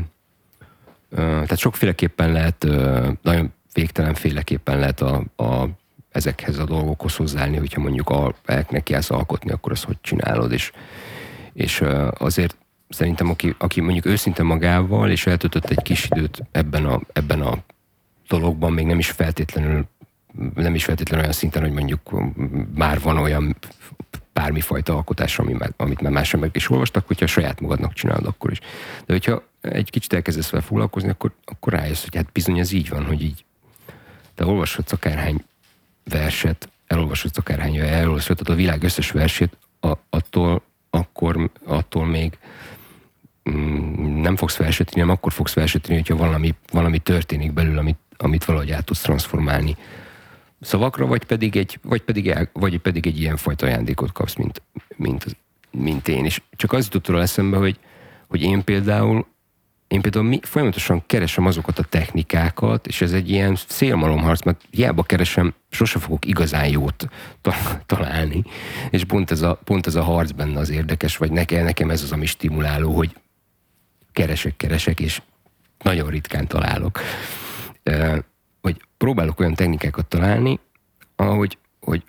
[1.10, 5.68] ö, tehát sokféleképpen lehet, ö, nagyon végtelenféleképpen lehet a, a,
[6.10, 8.34] ezekhez a dolgokhoz hozzáállni, hogyha mondjuk a,
[8.68, 10.72] neki állsz alkotni, akkor azt hogy csinálod, és,
[11.52, 12.56] és ö, azért
[12.88, 17.58] szerintem, aki, aki mondjuk őszinte magával, és eltöltött egy kis időt ebben a, ebben a
[18.30, 19.84] dologban, még nem is feltétlenül
[20.54, 22.00] nem is feltétlenül olyan szinten, hogy mondjuk
[22.74, 23.56] már van olyan
[24.32, 28.58] bármifajta alkotás, ami amit már más emberek is olvastak, hogyha saját magadnak csinálod, akkor is.
[29.06, 32.88] De hogyha egy kicsit elkezdesz vele foglalkozni, akkor, akkor rájössz, hogy hát bizony ez így
[32.88, 33.44] van, hogy így
[34.34, 35.44] te olvashatsz akárhány
[36.04, 42.38] verset, elolvashatsz akárhány, elolvashatod a világ összes versét, a, attól, akkor, attól még
[43.50, 47.98] mm, nem fogsz verset írni, hanem akkor fogsz verset hogyha valami, valami történik belül, amit,
[48.22, 49.76] amit valahogy át tudsz transformálni
[50.60, 54.62] szavakra, vagy pedig egy, vagy pedig, el, vagy pedig egy ilyen fajta ajándékot kapsz, mint,
[54.96, 55.24] mint,
[55.70, 56.24] mint én.
[56.24, 57.78] És csak az jutott róla eszembe, hogy,
[58.28, 59.26] hogy én például
[59.90, 65.02] én például mi, folyamatosan keresem azokat a technikákat, és ez egy ilyen szélmalomharc, mert hiába
[65.02, 67.08] keresem, sose fogok igazán jót
[67.40, 68.42] ta- találni.
[68.90, 72.02] És pont ez, a, pont ez a harc benne az érdekes, vagy nekem, nekem ez
[72.02, 73.16] az, ami stimuláló, hogy
[74.12, 75.22] keresek, keresek, és
[75.82, 77.00] nagyon ritkán találok.
[78.60, 80.58] Hogy próbálok olyan technikákat találni,
[81.16, 82.02] ahogy, hogy,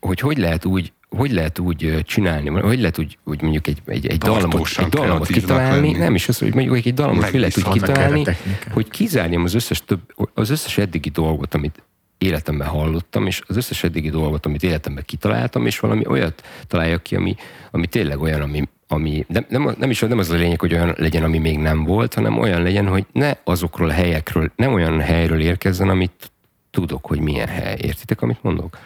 [0.00, 4.06] hogy hogy lehet úgy hogy lehet úgy csinálni, hogy lehet úgy, úgy mondjuk egy, egy,
[4.06, 5.98] egy dallamot, egy dallamot kitalálni, lenni.
[5.98, 8.24] nem is az, hogy mondjuk egy dallamot hogy lehet úgy kitalálni,
[8.72, 10.00] hogy kizárjam az összes, több,
[10.34, 11.82] az összes eddigi dolgot, amit
[12.18, 17.16] életemben hallottam, és az összes eddigi dolgot, amit életemben kitaláltam, és valami olyat találjak ki,
[17.16, 17.34] ami,
[17.70, 20.94] ami tényleg olyan, ami, ami nem, nem, nem, is nem az a lényeg, hogy olyan
[20.96, 25.00] legyen, ami még nem volt, hanem olyan legyen, hogy ne azokról a helyekről, nem olyan
[25.00, 26.30] helyről érkezzen, amit
[26.70, 27.76] tudok, hogy milyen hely.
[27.82, 28.78] Értitek, amit mondok?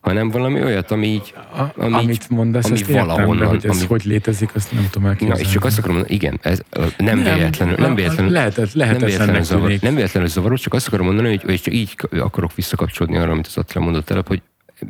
[0.00, 1.34] Hanem valami olyat, ami így,
[1.76, 5.02] ami amit mondasz, ami ezt de valahonnan, hogy ez ami- hogy létezik, azt nem tudom
[5.02, 5.42] Na, elképzelni.
[5.42, 6.62] és csak azt akarom mondani, igen, ez
[6.96, 9.82] nem, nem véletlenül, nem na, véletlenül, lehetett- nem lehetetlennek véletlenül, zavar, tűnik.
[9.82, 13.46] nem véletlenül zavaró, csak azt akarom mondani, hogy, hogy csak így akarok visszakapcsolódni arra, amit
[13.46, 14.42] az Attila mondott előbb, hogy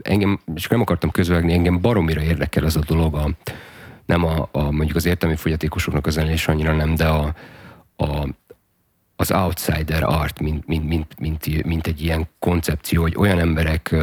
[0.02, 3.30] engem, és nem akartam közvágni, engem baromira érdekel az a dolog, a,
[4.06, 7.34] nem a, a, mondjuk az értelmi fogyatékosoknak a zenélés annyira nem, de a,
[7.96, 8.28] a,
[9.16, 13.94] az outsider art, mint, mint, mint, mint, mint egy ilyen koncepció, hogy olyan emberek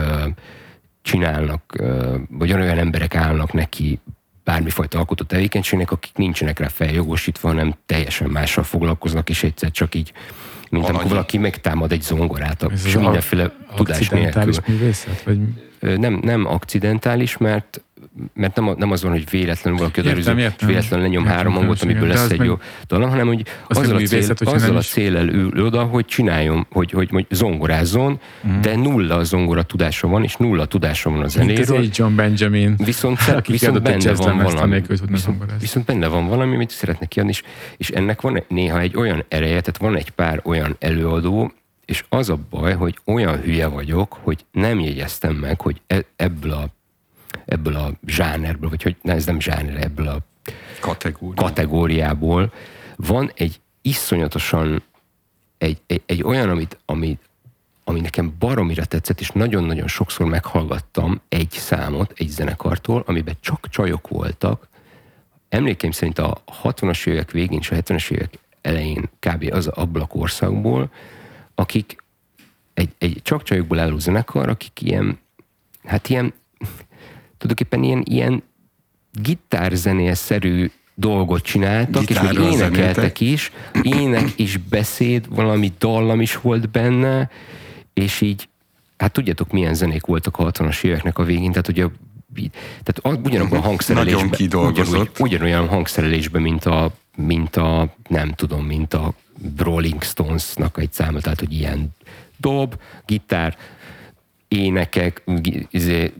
[1.01, 1.83] csinálnak,
[2.29, 3.99] vagy olyan emberek állnak neki
[4.43, 10.13] bármifajta alkotó tevékenységnek, akik nincsenek rá feljogosítva, hanem teljesen mással foglalkoznak, és egyszer csak így,
[10.69, 11.07] mint amikor Alany.
[11.07, 14.53] valaki megtámad egy zongorát, Ez és az mindenféle tudás nélkül.
[14.67, 15.23] Művészet?
[15.23, 15.39] Vagy
[15.79, 17.81] Nem, nem akcidentális, mert
[18.34, 21.82] mert nem, nem az van, hogy véletlenül valaki odaörül, és véletlenül lenyom Értem, három hangot,
[21.82, 22.57] amiből lesz egy jó
[22.88, 26.68] dallam, hanem hogy az azzal, a, cél, hogyha azzal a céllel ül oda, hogy csináljon,
[26.72, 28.62] hogy, hogy, hogy zongorázzon, Mhm.
[28.62, 31.78] de nulla a zongora tudása van, és nulla tudása van a mint zenéről.
[31.78, 34.82] egy John Benjamin, Viszont, viszont benne van valami.
[34.88, 37.43] Viszont, viszont benne van valami, amit szeretne kiadni, és,
[37.78, 41.51] és ennek van néha egy olyan ereje, tehát van egy pár olyan előadó,
[41.86, 46.51] és az a baj, hogy olyan hülye vagyok, hogy nem jegyeztem meg, hogy e- ebből
[46.51, 46.64] a,
[47.45, 50.17] ebből a zsánerből, vagy hogy ne, ez nem zsáner, ebből a
[50.80, 51.43] Kategória.
[51.43, 52.53] kategóriából
[52.95, 54.84] van egy iszonyatosan
[55.57, 57.30] egy, egy, egy olyan, amit, amit,
[57.84, 64.07] ami nekem baromira tetszett, és nagyon-nagyon sokszor meghallgattam egy számot egy zenekartól, amiben csak csajok
[64.07, 64.67] voltak.
[65.49, 69.49] Emlékeim szerint a 60-as évek végén és a 70-es évek elején kb.
[69.51, 70.91] az abból a korszakból,
[71.55, 72.03] akik
[72.73, 75.19] egy, egy csak csajokból álló zenekar, akik ilyen,
[75.84, 76.34] hát ilyen,
[77.39, 78.43] tulajdonképpen ilyen, ilyen
[79.21, 87.29] gitárzenészerű dolgot csináltak, és még énekeltek is, ének és beszéd, valami dallam is volt benne,
[87.93, 88.49] és így,
[88.97, 91.85] hát tudjátok, milyen zenék voltak a 60-as éveknek a végén, tehát ugye
[92.83, 94.87] tehát a- ugyanabban a hangszerelésben, Nagyon kidolgozott.
[94.87, 99.13] ugyanúgy, ugyanolyan hangszerelésben, mint a mint a, nem tudom, mint a
[99.57, 101.89] Rolling Stones-nak egy száma, tehát hogy ilyen
[102.37, 102.75] dob,
[103.05, 103.57] gitár,
[104.47, 105.23] énekek,
[105.69, 106.13] izé,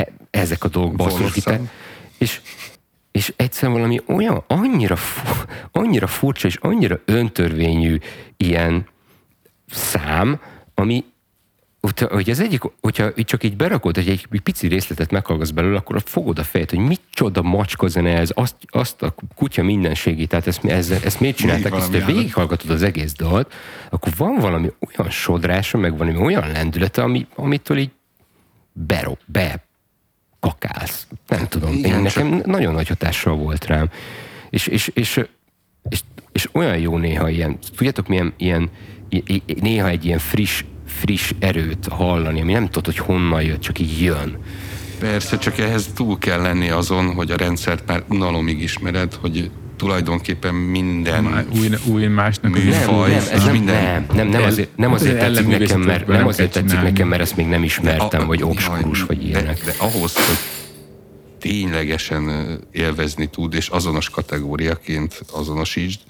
[0.00, 1.60] e, ezek a dolgok, basszusgitár.
[2.18, 2.40] És,
[3.10, 4.96] és egyszer valami olyan, annyira,
[5.72, 7.98] annyira furcsa és annyira öntörvényű
[8.36, 8.86] ilyen
[9.66, 10.40] szám,
[10.74, 11.04] ami
[12.10, 16.02] hogy az egyik, hogyha csak így berakod, hogy egy, egy pici részletet meghallgatsz belőle, akkor
[16.04, 20.64] fogod a fejét, hogy micsoda macska zene ez, azt, azt a kutya mindenségét, tehát ezt,
[20.64, 23.54] ezt, ezt miért csinálták, és te végighallgatod az egész dalt,
[23.90, 27.90] akkor van valami olyan sodrása, meg valami olyan lendülete, ami, amitől így
[28.72, 29.64] bero, be
[30.40, 31.06] kakálsz.
[31.28, 32.46] Nem tudom, Igen, én, nekem csak...
[32.46, 33.90] nagyon nagy hatással volt rám.
[34.50, 35.20] És, és, és,
[35.88, 36.00] és,
[36.32, 38.70] és olyan jó néha ilyen, tudjátok milyen ilyen,
[39.60, 44.02] néha egy ilyen friss friss erőt hallani, ami nem tudod, hogy honnan jött, csak így
[44.02, 44.38] jön.
[44.98, 49.50] Persze, csak ehhez túl kell lenni azon, hogy a rendszert már unalomig ismered, hogy
[49.80, 53.82] tulajdonképpen minden Má, új, új másnak műfaj, nem, nem, ez nem, minden...
[53.82, 57.36] nem, nem, nem azért, nem azért tetszik nekem, mert, nem azért tetszik nekem, mert ezt
[57.36, 59.58] még nem ismertem, vagy obskurus, vagy ilyenek.
[59.58, 60.38] De, de ahhoz, hogy
[61.38, 66.00] ténylegesen élvezni tud, és azonos kategóriaként azonosítsd,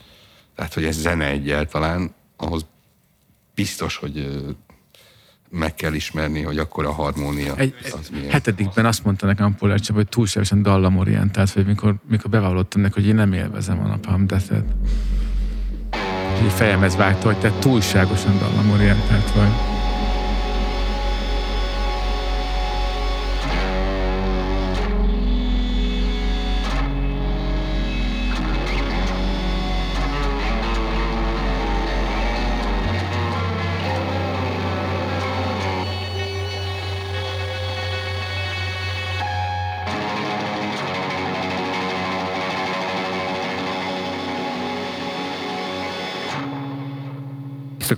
[0.57, 2.67] tehát, hogy ez zene egyáltalán, ahhoz
[3.55, 4.27] biztos, hogy
[5.51, 8.31] meg kell ismerni, hogy akkor a harmónia Egy, az milyen.
[8.31, 13.15] Hetedikben azt mondta nekem Csaba, hogy túlságosan dallamorientált vagy, mikor, mikor bevallottam neki, hogy én
[13.15, 14.53] nem élvezem a napam death
[16.43, 19.80] Így fejemhez vágta, hogy te túlságosan dallamorientált vagy.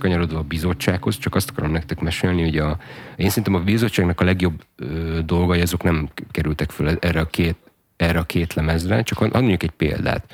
[0.02, 2.78] Visszakanyarodva a bizottsághoz, csak azt akarom nektek mesélni, hogy a,
[3.16, 7.56] én szerintem a bizottságnak a legjobb ö, dolgai azok nem kerültek föl erre a két,
[7.96, 10.32] erre a két lemezre, csak mondjuk egy példát.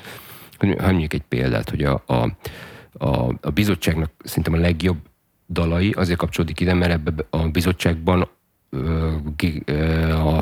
[0.59, 2.13] Mondjuk egy példát, hogy a, a,
[3.05, 4.97] a, a bizottságnak szerintem a legjobb
[5.49, 8.29] dalai azért kapcsolódik ide, mert ebbe a bizottságban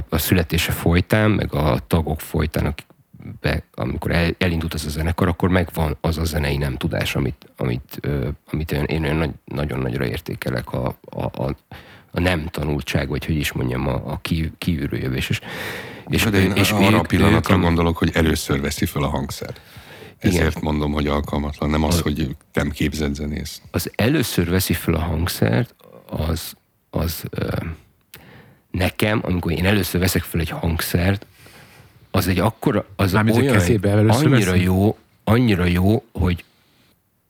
[0.10, 2.86] a születése folytán, meg a tagok folytán, akik
[3.42, 7.46] be, amikor el, elindult az a zenekar, akkor megvan az a zenei nem tudás, amit,
[7.58, 11.56] amit, ö, amit én, én nagy, nagyon nagyra értékelek, a, a, a,
[12.12, 14.22] a nem tanultság, vagy hogy is mondjam, a, a
[14.58, 15.30] kívülről jövés.
[15.30, 15.42] És,
[16.08, 19.54] és, de én és arra a pillanatra ők, gondolok, hogy először veszi fel a hangszer.
[20.18, 20.62] Ezért igen.
[20.64, 23.62] mondom, hogy alkalmatlan, nem az, a, hogy nem képzett zenész.
[23.72, 25.76] Az először veszi fel a hangszert,
[26.10, 26.54] az,
[26.90, 27.48] az ö,
[28.72, 31.26] nekem, amikor én először veszek fel egy hangszert,
[32.12, 36.44] az egy akkora, az Mármint, olyan, annyira jó, annyira jó, hogy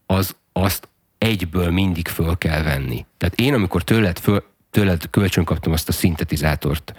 [0.06, 3.06] az, azt egyből mindig föl kell venni.
[3.18, 6.94] Tehát én, amikor tőled, föl, tőled kölcsön kaptam azt a szintetizátort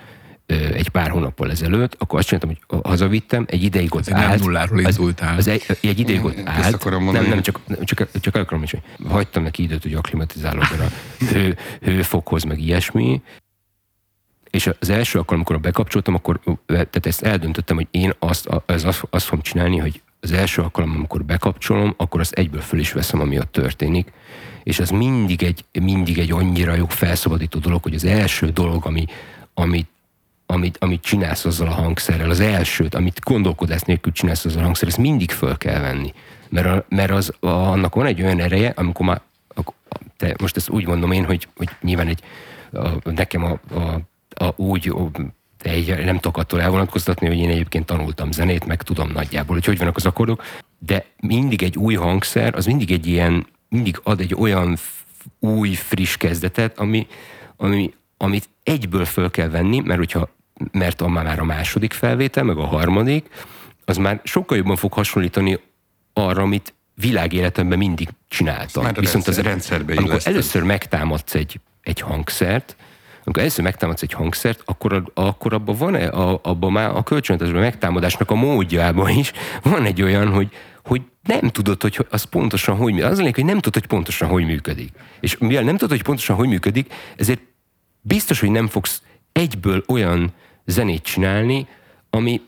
[0.48, 4.28] egy pár hónappal ezelőtt, akkor azt csináltam, hogy hazavittem, egy ideig ott állt.
[4.28, 5.36] Nem nulláról indultál.
[5.36, 6.84] Az, az egy, egy ideig ott állt.
[6.90, 10.88] Nem, nem, csak, csak, csak el akarom is, hogy hagytam neki időt, hogy aklimatizálódjon a
[11.24, 13.22] hő, hőfokhoz, meg ilyesmi,
[14.50, 19.06] és az első akkor, amikor bekapcsoltam, akkor tehát ezt eldöntöttem, hogy én azt, az, azt,
[19.10, 23.20] azt fogom csinálni, hogy az első alkalom, amikor bekapcsolom, akkor azt egyből föl is veszem,
[23.20, 24.12] ami ott történik.
[24.62, 29.04] És az mindig egy, mindig egy annyira jó felszabadító dolog, hogy az első dolog, ami,
[29.54, 29.88] amit,
[30.46, 34.94] amit, amit csinálsz azzal a hangszerrel, az elsőt, amit gondolkodás nélkül csinálsz azzal a hangszerrel,
[34.94, 36.12] ezt mindig föl kell venni.
[36.48, 39.20] Mert, a, mert az, a, annak van egy olyan ereje, amikor már,
[39.54, 39.72] a,
[40.16, 42.20] te, most ezt úgy mondom én, hogy, hogy nyilván egy,
[42.72, 44.00] a, nekem a, a
[44.38, 44.92] a, úgy
[45.62, 49.78] egy, nem tudok attól elvonatkoztatni, hogy én egyébként tanultam zenét, meg tudom nagyjából, hogy hogy
[49.78, 50.42] vannak az akkordok,
[50.78, 54.76] de mindig egy új hangszer, az mindig egy ilyen, mindig ad egy olyan
[55.38, 57.06] új, friss kezdetet, ami,
[57.56, 60.28] ami, amit egyből föl kell venni, mert hogyha
[60.72, 63.28] mert a, már a második felvétel, meg a harmadik,
[63.84, 65.58] az már sokkal jobban fog hasonlítani
[66.12, 68.84] arra, amit világéletemben mindig csináltam.
[68.84, 72.76] Viszont rendszer, az rendszerbe Amikor először megtámadsz egy, egy hangszert,
[73.28, 76.08] amikor először megtámadsz egy hangszert, akkor, akkor abban van -e,
[76.42, 80.50] abban már a kölcsönötöző megtámadásnak a módjában is van egy olyan, hogy,
[80.84, 83.00] hogy nem tudod, hogy az pontosan hogy.
[83.00, 84.92] Az a hogy nem tudod, hogy pontosan hogy működik.
[85.20, 87.40] És mivel nem tudod, hogy pontosan hogy működik, ezért
[88.00, 89.02] biztos, hogy nem fogsz
[89.32, 90.32] egyből olyan
[90.64, 91.66] zenét csinálni,
[92.10, 92.40] ami,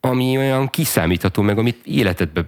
[0.00, 2.44] ami olyan kiszámítható, meg amit életedbe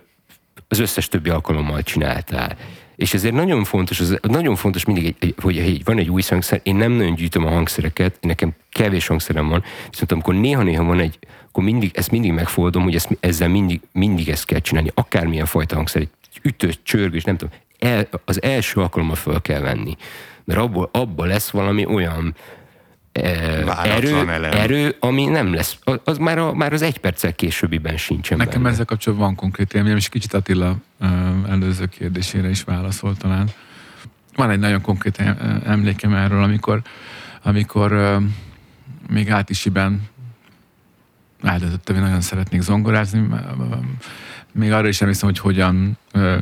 [0.68, 2.56] az összes többi alkalommal csináltál.
[2.96, 6.22] És ezért nagyon fontos, az, nagyon fontos mindig, egy, egy, hogy egy, van egy új
[6.28, 11.00] hangszer, én nem nagyon gyűjtöm a hangszereket, nekem kevés hangszerem van, viszont amikor néha-néha van
[11.00, 11.18] egy,
[11.48, 15.74] akkor mindig, ezt mindig megfoldom, hogy ezt, ezzel mindig, mindig ezt kell csinálni, akármilyen fajta
[15.74, 16.10] hangszer, egy
[16.42, 19.96] ütő, csörgés, nem tudom, el, az első alkalommal föl kell venni.
[20.44, 22.34] Mert abból, abból lesz valami olyan
[23.12, 28.62] erő, erő, ami nem lesz, az már, a, már az egy perccel későbbiben sincsen Nekem
[28.62, 28.74] benne.
[28.74, 30.76] ezzel kapcsolatban van konkrét élményem, és kicsit Attila
[31.48, 33.48] előző kérdésére is válaszolt talán.
[34.34, 35.18] Van egy nagyon konkrét
[35.66, 36.82] emlékem erről, amikor,
[37.42, 38.18] amikor
[39.08, 40.08] még átisiben
[41.42, 43.28] eldöntöttem, hogy nagyon szeretnék zongorázni,
[44.52, 46.36] még arra is emlékszem, hogy hogyan ö,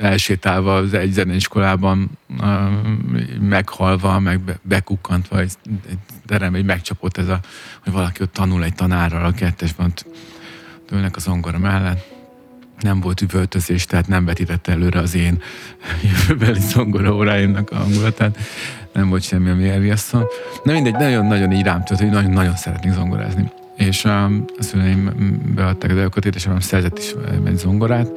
[0.00, 2.10] elsétálva az egy zeneiskolában
[2.40, 2.68] ö,
[3.40, 5.52] meghalva, meg be, bekukkantva egy,
[5.88, 7.40] egy terem, egy megcsapott ez a,
[7.84, 9.92] hogy valaki ott tanul egy tanárral a kettesben,
[10.92, 12.14] ülnek a zongora mellett.
[12.80, 15.42] Nem volt üvöltözés, tehát nem vetítette előre az én
[16.10, 18.38] jövőbeli zongora óráimnak a hangulatát.
[18.92, 20.24] Nem volt semmi, ami elriasszon.
[20.64, 25.10] Na mindegy, nagyon-nagyon így rám tört, hogy nagyon-nagyon szeretnék zongorázni és um, a szüleim
[25.54, 27.14] beadták az előkötét, és nem szerzett is
[27.44, 28.10] egy zongorát,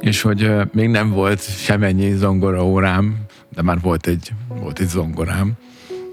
[0.00, 3.16] és hogy uh, még nem volt semennyi zongora órám,
[3.54, 5.52] de már volt egy, volt egy zongorám,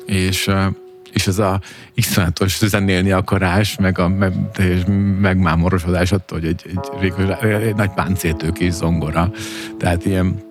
[0.05, 0.65] és uh,
[1.13, 1.61] és az a
[1.93, 4.81] iszonyatos zenélni akarás, meg a meg, teljes
[5.19, 6.65] megmámorosodás attól, hogy egy,
[7.01, 9.31] egy, egy, egy nagy páncéltőkés zongora.
[9.77, 10.41] Tehát ilyen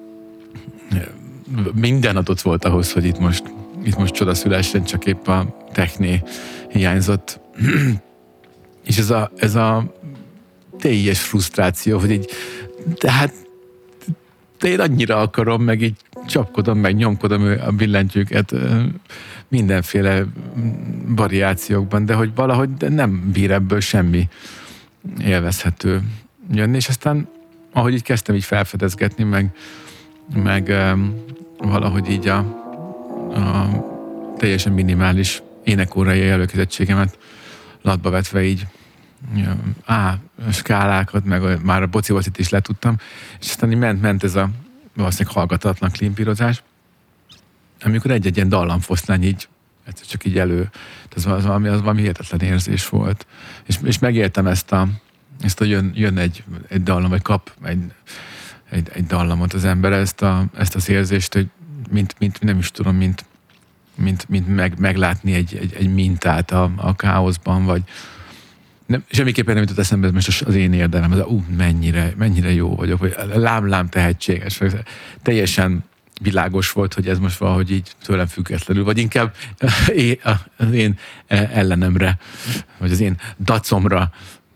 [1.74, 3.42] minden adott volt ahhoz, hogy itt most,
[3.84, 6.22] itt most csoda szülessen, csak épp a techné
[6.68, 7.40] hiányzott.
[8.88, 9.94] és ez a, ez a
[10.78, 12.30] teljes frusztráció, hogy így,
[12.94, 13.32] tehát
[14.58, 15.96] de én annyira akarom, meg így
[16.26, 18.54] csapkodom, meg nyomkodom a billentyűket
[19.48, 20.24] mindenféle
[21.06, 24.28] variációkban, de hogy valahogy de nem bír ebből semmi
[25.24, 26.02] élvezhető
[26.52, 27.28] jönni, és aztán
[27.72, 29.52] ahogy így kezdtem így felfedezgetni, meg,
[30.34, 30.72] meg
[31.58, 32.38] valahogy így a,
[33.34, 33.68] a
[34.36, 37.18] teljesen minimális énekórai előkészítségemet
[37.82, 38.66] latba vetve így
[39.84, 40.18] á,
[40.52, 42.96] skálákat, meg már a bocibocit is letudtam,
[43.40, 44.50] és aztán így ment, ment ez a
[44.94, 46.62] valószínűleg hallgatatlan klimpírozás,
[47.84, 49.48] amikor egy-egy ilyen dallamfoszlány így
[49.84, 50.70] egyszer csak így elő,
[51.16, 53.26] ez az valami, az valami hihetetlen érzés volt.
[53.66, 54.88] És, és megéltem ezt a,
[55.40, 57.92] ezt a jön, jön egy, egy dallam, vagy kap egy,
[58.70, 61.46] egy, egy dallamot az ember, ezt, a, ezt az érzést, hogy
[61.90, 63.24] mint, mint nem is tudom, mint,
[63.98, 67.82] mint, mint meg, meglátni egy, egy, egy mintát a, a káoszban, vagy
[68.86, 72.52] nem, semmiképpen nem jutott eszembe, ez most az én érdemem, ez a, uh, mennyire, mennyire
[72.52, 74.74] jó vagyok, vagy lám-lám tehetséges, vagy
[75.22, 75.84] teljesen
[76.20, 79.34] világos volt, hogy ez most valahogy így tőlem függetlenül, vagy inkább
[80.56, 82.18] az én ellenemre,
[82.78, 84.10] vagy az én dacomra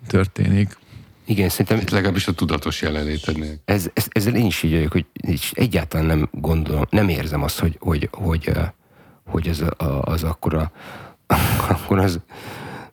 [0.07, 0.77] történik.
[1.25, 1.79] Igen, szerintem...
[1.79, 3.55] Itt legalábbis a tudatos jelenlétednél.
[3.65, 5.07] Ez, ez, ezzel én is így vagyok, hogy
[5.53, 8.53] egyáltalán nem gondolom, nem érzem azt, hogy, hogy, hogy,
[9.27, 10.55] hogy ez a, az akkor,
[11.69, 12.21] akkor az,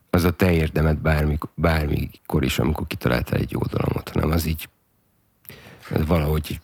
[0.09, 4.69] az a te érdemed bármikor, bármikor is, amikor kitaláltál egy jó dalamot, hanem az így
[5.91, 6.61] az valahogy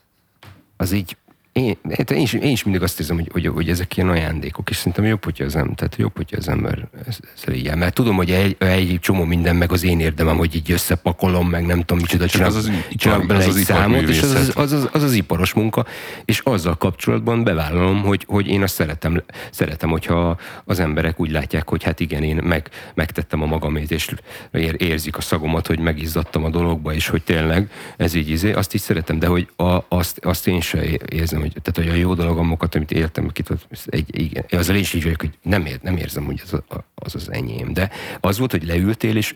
[0.78, 1.18] az így
[1.56, 4.70] én, hát én, is, én is mindig azt érzem, hogy, hogy, hogy ezek ilyen ajándékok,
[4.70, 8.16] és szerintem jobb, hogyha az ember, tehát jobb, hogyha az ember ezzel így Mert tudom,
[8.16, 11.98] hogy egy, egy csomó minden, meg az én érdemem, hogy így összepakolom, meg nem tudom,
[11.98, 15.04] micsoda, csinálok, az, az, csinálok bele az egy számot, és az az, az, az, az,
[15.04, 15.86] az iparos munka,
[16.26, 21.70] és azzal kapcsolatban bevállalom, hogy, hogy én azt szeretem, szeretem, hogyha az emberek úgy látják,
[21.70, 24.10] hogy hát igen, én meg, megtettem a magamét, és
[24.52, 28.74] ér, érzik a szagomat, hogy megizzadtam a dologba, és hogy tényleg ez így izé, azt
[28.74, 32.14] is szeretem, de hogy a, azt, azt én sem érzem, hogy, tehát, hogy a jó
[32.14, 33.44] dologomokat, amit éltem, ki
[33.86, 36.62] egy, igen, azzal is így vagyok, hogy nem, ér, nem érzem, hogy az,
[36.96, 37.74] az az enyém.
[37.74, 37.90] De
[38.20, 39.36] az volt, hogy leültél, és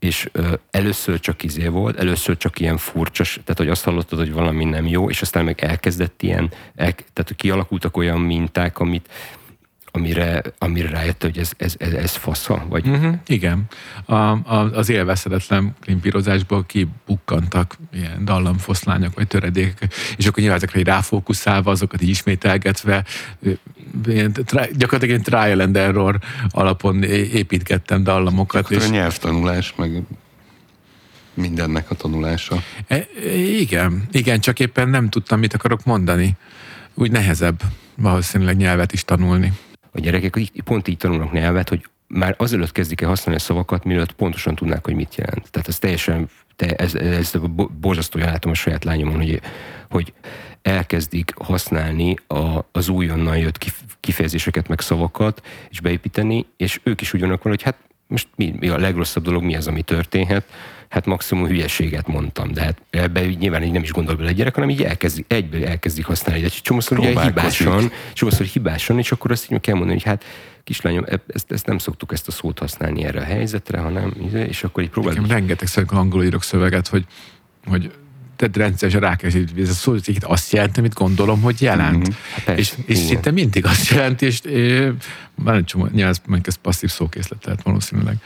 [0.00, 4.32] és ö, először csak izé volt, először csak ilyen furcsas, tehát hogy azt hallottad, hogy
[4.32, 9.08] valami nem jó, és aztán meg elkezdett ilyen, el, tehát kialakultak olyan minták, amit,
[9.92, 12.64] amire, amire rájött, hogy ez, ez, ez, ez fasza?
[12.68, 12.88] Vagy?
[12.88, 13.64] Uh-huh, igen.
[14.04, 21.70] A, a, az élvezhetetlen klimpírozásból kibukkantak ilyen dallamfoszlányok, vagy töredékek, és akkor nyilván ezekre ráfókuszálva,
[21.70, 23.04] azokat így ismételgetve,
[24.06, 24.32] ilyen,
[24.72, 26.18] gyakorlatilag egy trial and error
[26.48, 28.70] alapon építgettem dallamokat.
[28.70, 28.84] És...
[28.84, 30.02] a nyelvtanulás, meg
[31.34, 32.62] mindennek a tanulása.
[32.86, 36.36] E, igen, igen, csak éppen nem tudtam, mit akarok mondani.
[36.94, 37.62] Úgy nehezebb
[37.94, 39.52] valószínűleg nyelvet is tanulni
[39.92, 44.12] a gyerekek pont így tanulnak nyelvet, hogy már azelőtt kezdik el használni a szavakat, mielőtt
[44.12, 45.50] pontosan tudnák, hogy mit jelent.
[45.50, 47.32] Tehát ez teljesen, te, ez, ez
[47.80, 49.40] borzasztóan látom a saját lányomon, hogy,
[49.90, 50.12] hogy
[50.62, 57.42] elkezdik használni a, az újonnan jött kifejezéseket, meg szavakat, és beépíteni, és ők is ugyanak
[57.42, 57.76] van, hogy hát
[58.06, 60.44] most mi, mi a legrosszabb dolog, mi az, ami történhet?
[60.90, 64.54] Hát maximum hülyeséget mondtam, de hát ebbe nyilván így nem is gondol bele egy gyerek,
[64.54, 66.42] hanem így elkezdik, egyből elkezdik használni.
[66.42, 70.24] De csomószor ugye hibásan, csomószor hibásan, és akkor azt így kell mondani, hogy hát
[70.64, 74.64] kislányom, e- ezt, ezt nem szoktuk ezt a szót használni erre a helyzetre, hanem, és
[74.64, 75.26] akkor így próbáljuk.
[75.26, 77.04] Rengeteg szerint angolul írok szöveget, hogy,
[77.66, 77.92] hogy
[78.36, 81.96] tehát rendszeresen rákezdődik, ez a szó hogy azt jelenti, amit gondolom, hogy jelent.
[81.96, 82.44] Mm-hmm.
[82.46, 84.40] Hát és, és szinte mindig azt jelenti, és
[85.34, 88.16] már egy csomó, nyilván ez, ez passzív szókészlet lehet valószínűleg.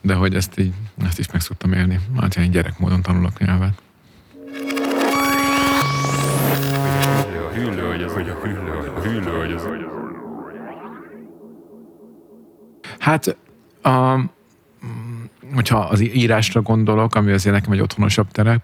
[0.00, 0.72] De hogy ezt így,
[1.04, 2.00] ezt is meg szoktam élni.
[2.20, 3.82] Hát én gyerek módon tanulok nyelvet.
[12.98, 13.36] Hát,
[13.82, 14.20] a,
[15.54, 18.62] hogyha az írásra gondolok, ami azért nekem egy otthonosabb terep,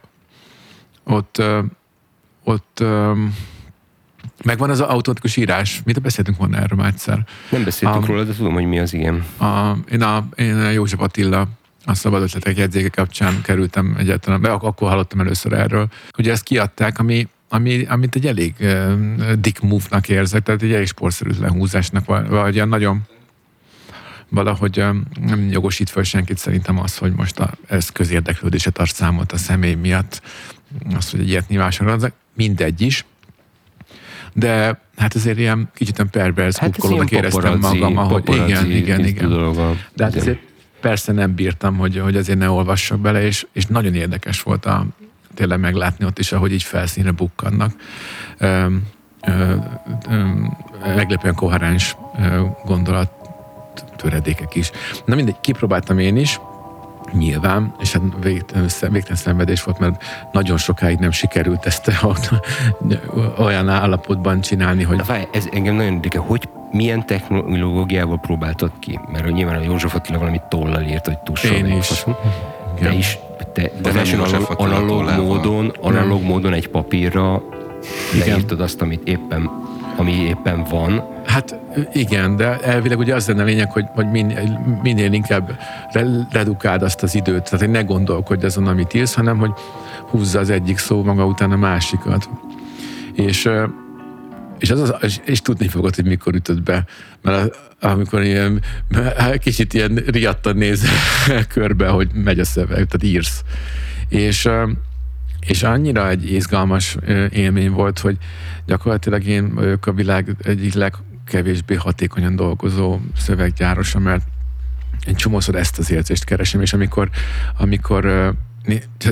[1.05, 1.43] ott,
[2.45, 2.85] ott
[4.45, 5.81] megvan az automatikus írás.
[5.85, 7.27] Mit beszéltünk volna erről már egyszer?
[7.51, 9.25] Nem beszéltünk a, róla, de tudom, hogy mi az igen.
[9.39, 11.49] A, én, a, én a József Attila
[11.85, 15.89] a szabad ötletek jegyzéke kapcsán kerültem egyáltalán, be, akkor hallottam először erről.
[16.19, 20.87] Ugye ezt kiadták, ami, ami, amit egy elég uh, dick move-nak érzek, tehát egy elég
[20.87, 23.03] sportszerűtlen húzásnak, vagy, vagy nagyon
[24.29, 24.85] valahogy
[25.21, 29.75] nem jogosít föl senkit szerintem az, hogy most a, ez közérdeklődése tart számot a személy
[29.75, 30.23] miatt,
[30.95, 33.05] azt, hogy egy ilyet nyilvánosan mindegy is,
[34.39, 39.29] de hát azért ilyen kicsit pervers hát kukkolónak éreztem magam, ahogy igen, igen, igen.
[39.29, 39.75] Dolga.
[39.95, 40.39] De hát azért
[40.81, 44.87] persze nem bírtam, hogy, hogy azért ne olvassak bele, és, és nagyon érdekes volt a,
[45.35, 47.73] tényleg meglátni ott is, ahogy így felszínre bukkannak.
[48.39, 48.67] Ö,
[49.27, 49.55] ö,
[50.09, 50.23] ö,
[50.95, 51.97] meglepően koherens
[52.65, 53.11] gondolat
[53.97, 54.71] töredékek is.
[55.05, 56.41] Na mindegy, kipróbáltam én is,
[57.13, 58.69] Nyilván, és hát végtelen,
[59.17, 60.03] szenvedés volt, mert
[60.33, 61.91] nagyon sokáig nem sikerült ezt
[63.39, 65.07] olyan állapotban csinálni, hogy...
[65.07, 69.01] Várj, ez engem nagyon érdekel, hogy milyen technológiával próbáltad ki?
[69.13, 71.53] Mert nyilván a József Attila valami tollal írt, hogy tussal.
[71.57, 72.05] Én is.
[72.79, 73.19] Te is,
[73.53, 77.43] te, de nem analóg, analóg módon, analóg módon egy papírra
[78.13, 79.51] leírtad azt, amit éppen,
[79.97, 81.57] ami éppen van, Hát
[81.93, 85.59] igen, de elvileg ugye az lenne lényeg, hogy, hogy minél, minél inkább
[86.31, 89.51] redukáld azt az időt, tehát hogy ne gondolkodj azon, amit írsz, hanem hogy
[90.11, 92.29] húzza az egyik szó maga után a másikat.
[93.13, 93.49] És,
[94.59, 96.85] és, az, az, és tudni fogod, hogy mikor ütött be,
[97.23, 98.63] mert amikor ilyen,
[99.39, 100.85] kicsit ilyen riadtan néz
[101.55, 103.43] körbe, hogy megy a szöveg, tehát írsz.
[104.09, 104.49] És,
[105.47, 106.97] és annyira egy izgalmas
[107.31, 108.17] élmény volt, hogy
[108.67, 110.95] gyakorlatilag én vagyok a világ egyik leg
[111.27, 114.27] kevésbé hatékonyan dolgozó szöveggyárosa, mert
[115.07, 117.11] én csomószor ezt az érzést keresem, és amikor,
[117.59, 118.35] amikor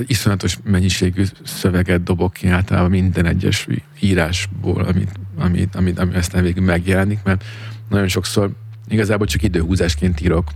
[0.06, 3.66] iszonyatos mennyiségű szöveget dobok ki általában minden egyes
[4.00, 7.44] írásból, amit, amit, amit, ami aztán végül megjelenik, mert
[7.88, 8.50] nagyon sokszor
[8.88, 10.50] igazából csak időhúzásként írok,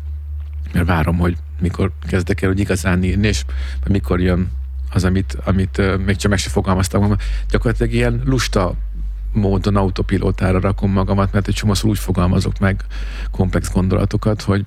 [0.73, 3.45] mert várom, hogy mikor kezdek el hogy igazán írni, és
[3.87, 4.51] mikor jön
[4.91, 7.17] az, amit, amit még csak meg se fogalmaztam,
[7.51, 8.75] gyakorlatilag ilyen lusta
[9.33, 12.85] módon autopilótára rakom magamat, mert egy csomószor úgy fogalmazok meg
[13.31, 14.67] komplex gondolatokat, hogy,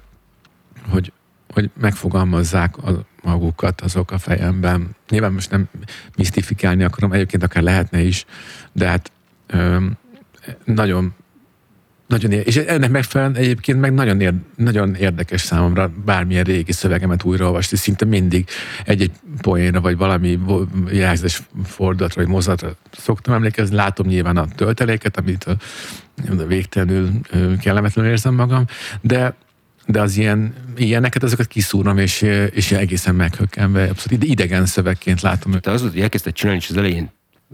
[0.90, 1.12] hogy,
[1.54, 4.96] hogy megfogalmazzák a, magukat azok a fejemben.
[5.10, 5.70] Nyilván most nem
[6.18, 8.26] misztifikálni akarom, egyébként akár lehetne is,
[8.72, 9.12] de hát
[9.48, 9.98] öm,
[10.66, 11.14] nagyon
[12.12, 17.78] nagyon, és ennek megfelelően egyébként meg nagyon, ér, nagyon érdekes számomra bármilyen régi szövegemet újraolvasni,
[17.78, 18.48] szinte mindig
[18.86, 20.40] egy-egy poénra, vagy valami
[20.92, 23.76] jelzés fordulatra, vagy mozdulatra szoktam emlékezni.
[23.76, 25.56] Látom nyilván a tölteléket, amit a,
[26.48, 27.10] végtelenül
[27.62, 28.66] kellemetlenül érzem magam,
[29.02, 29.36] de
[29.86, 35.52] de az ilyen, ilyeneket, azokat kiszúrom, és, és egészen meghökkenve, abszolút idegen szövegként látom.
[35.52, 37.10] Te az, hogy elkezdted csinálni, és az elején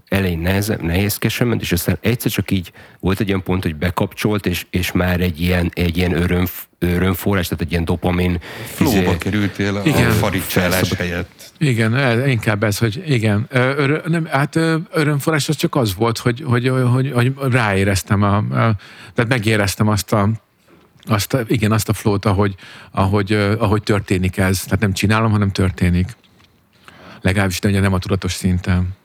[0.08, 4.46] elején nehéz, nehézkesen ment, és aztán egyszer csak így volt egy olyan pont, hogy bekapcsolt,
[4.46, 6.46] és, és már egy ilyen, egy ilyen öröm,
[6.80, 8.40] örömforrás, tehát egy ilyen dopamin.
[8.66, 11.52] Flóba izé, kerültél a, igen, a faricsálás helyett.
[11.58, 13.48] Igen, inkább ez, hogy igen.
[13.54, 14.56] Ör, nem, hát
[14.92, 18.76] örömforrás az csak az volt, hogy, hogy, hogy, hogy ráéreztem, a, a,
[19.14, 20.30] tehát megéreztem azt a
[21.10, 22.56] azt, a, igen, azt a flót, ahogy,
[22.92, 24.64] ahogy, ahogy történik ez.
[24.64, 26.16] Tehát nem csinálom, hanem történik.
[27.22, 28.96] Legalábbis de nem a tudatos szinten.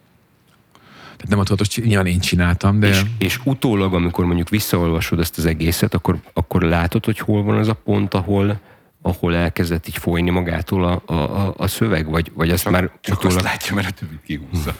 [1.22, 2.88] Tehát nem a tudatos, nyilván én csináltam, de...
[2.88, 7.58] És, és utólag, amikor mondjuk visszaolvasod ezt az egészet, akkor, akkor látod, hogy hol van
[7.58, 8.60] az a pont, ahol,
[9.02, 13.16] ahol elkezdett így folyni magától a, a, a szöveg, vagy, vagy azt csak, már csak
[13.16, 13.36] utólag...
[13.36, 14.74] azt látja, mert a többi kihúzza.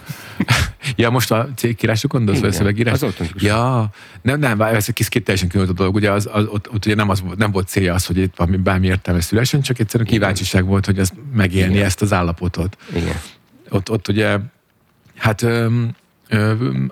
[0.96, 3.02] ja, most a cégkírások gondolsz, vagy a szövegírás?
[3.02, 3.90] Az ja,
[4.22, 5.94] nem, nem, ez egy kis két teljesen különböző dolog.
[5.94, 8.56] Ugye az, az, ott, ott, ugye nem, az, nem volt célja az, hogy itt valami
[8.56, 11.84] bármi értelme szülesen, csak egyszerűen kíváncsiság volt, hogy ez megélni Igen.
[11.86, 12.76] ezt az állapotot.
[12.94, 13.16] Igen.
[13.70, 14.38] Ott, ott ugye,
[15.16, 15.46] hát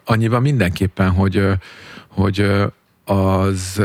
[0.05, 1.49] annyiban mindenképpen, hogy,
[2.07, 2.53] hogy
[3.05, 3.83] az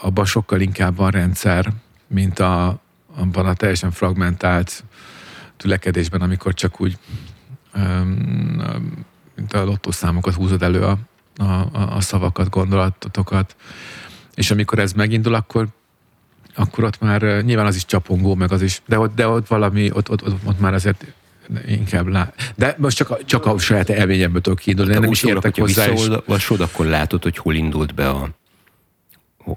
[0.00, 1.72] abban sokkal inkább van rendszer,
[2.06, 2.80] mint a,
[3.16, 4.84] abban a teljesen fragmentált
[5.56, 6.98] tülekedésben, amikor csak úgy
[9.34, 10.98] mint a lottószámokat húzod elő a,
[11.36, 13.56] a, a szavakat, gondolatokat,
[14.34, 15.68] és amikor ez megindul, akkor
[16.58, 19.90] akkor ott már nyilván az is csapongó, meg az is, de ott, de ott valami,
[19.92, 21.04] ott, ott, ott, ott már azért
[21.66, 22.32] inkább lá...
[22.54, 25.88] De most csak a, csak a saját elményemből tudok kiindulni, de nem is értek hozzá.
[25.88, 28.28] Visszaolvasod, akkor látod, hogy hol indult be a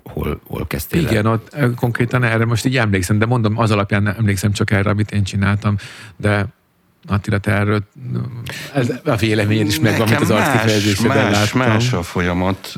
[0.04, 1.32] hol, hol kezdtél Igen, el?
[1.32, 5.12] ott konkrétan erre most így emlékszem, de mondom, az alapján nem emlékszem csak erre, amit
[5.12, 5.76] én csináltam,
[6.18, 6.46] de
[7.08, 7.84] Attila, te erről
[8.74, 11.08] ez a véleményed is megvan, mint az arckifejezésed.
[11.08, 12.76] Más, más a folyamat.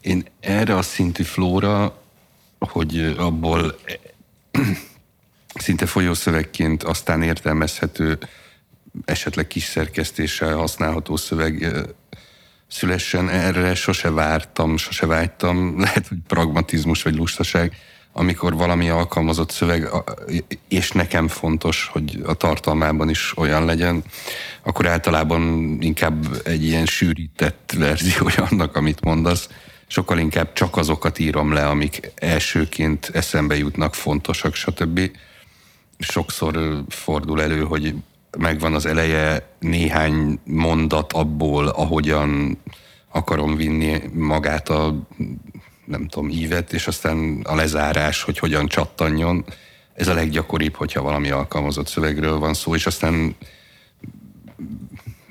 [0.00, 2.02] Én erre a szintű flóra,
[2.58, 3.78] hogy abból
[5.60, 8.18] szinte folyószövegként aztán értelmezhető,
[9.04, 11.66] esetleg kis szerkesztéssel használható szöveg
[12.68, 17.76] szülessen, erre sose vártam, sose vágytam, lehet, hogy pragmatizmus vagy lustaság,
[18.12, 19.88] amikor valami alkalmazott szöveg,
[20.68, 24.02] és nekem fontos, hogy a tartalmában is olyan legyen,
[24.62, 25.42] akkor általában
[25.80, 29.48] inkább egy ilyen sűrített verziója annak, amit mondasz.
[29.86, 35.10] Sokkal inkább csak azokat írom le, amik elsőként eszembe jutnak, fontosak, stb.
[35.98, 37.94] Sokszor fordul elő, hogy
[38.38, 42.58] megvan az eleje néhány mondat abból, ahogyan
[43.08, 45.06] akarom vinni magát a
[45.84, 49.44] nem tudom, ívet, és aztán a lezárás, hogy hogyan csattanjon.
[49.94, 53.36] Ez a leggyakoribb, hogyha valami alkalmazott szövegről van szó, és aztán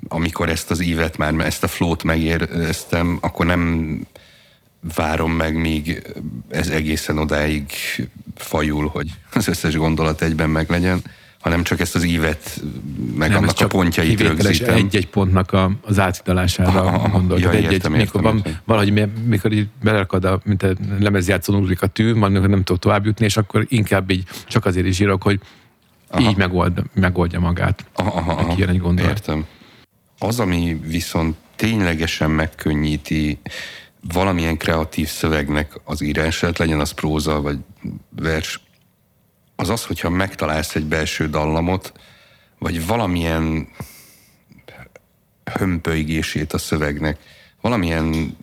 [0.07, 4.01] amikor ezt az ívet már, ezt a flót megéreztem, akkor nem
[4.95, 6.03] várom meg, míg
[6.49, 7.71] ez egészen odáig
[8.35, 11.01] fajul, hogy az összes gondolat egyben meglegyen,
[11.39, 12.61] hanem csak ezt az ívet,
[13.15, 14.75] meg nem, annak a pontjait rögzítem.
[14.75, 17.43] egy-egy pontnak a, az átidalására gondolok.
[17.43, 21.87] Ja, egy, egy, mikor van, valahogy mikor így belerakad, a, mint a lemezjátszón ugrik a
[21.87, 25.39] tű, van, nem tudok tovább jutni, és akkor inkább így csak azért is írok, hogy
[26.09, 26.29] aha.
[26.29, 27.85] így megold, megoldja magát.
[27.93, 28.55] Aha, aha, aha.
[28.67, 29.11] egy gondolat.
[29.11, 29.45] Értem.
[30.19, 33.39] Az, ami viszont ténylegesen megkönnyíti
[34.13, 37.57] valamilyen kreatív szövegnek az írását, legyen az próza vagy
[38.09, 38.61] vers,
[39.55, 41.93] az az, hogyha megtalálsz egy belső dallamot,
[42.57, 43.67] vagy valamilyen
[45.43, 47.19] hömpölygését a szövegnek,
[47.61, 48.37] valamilyen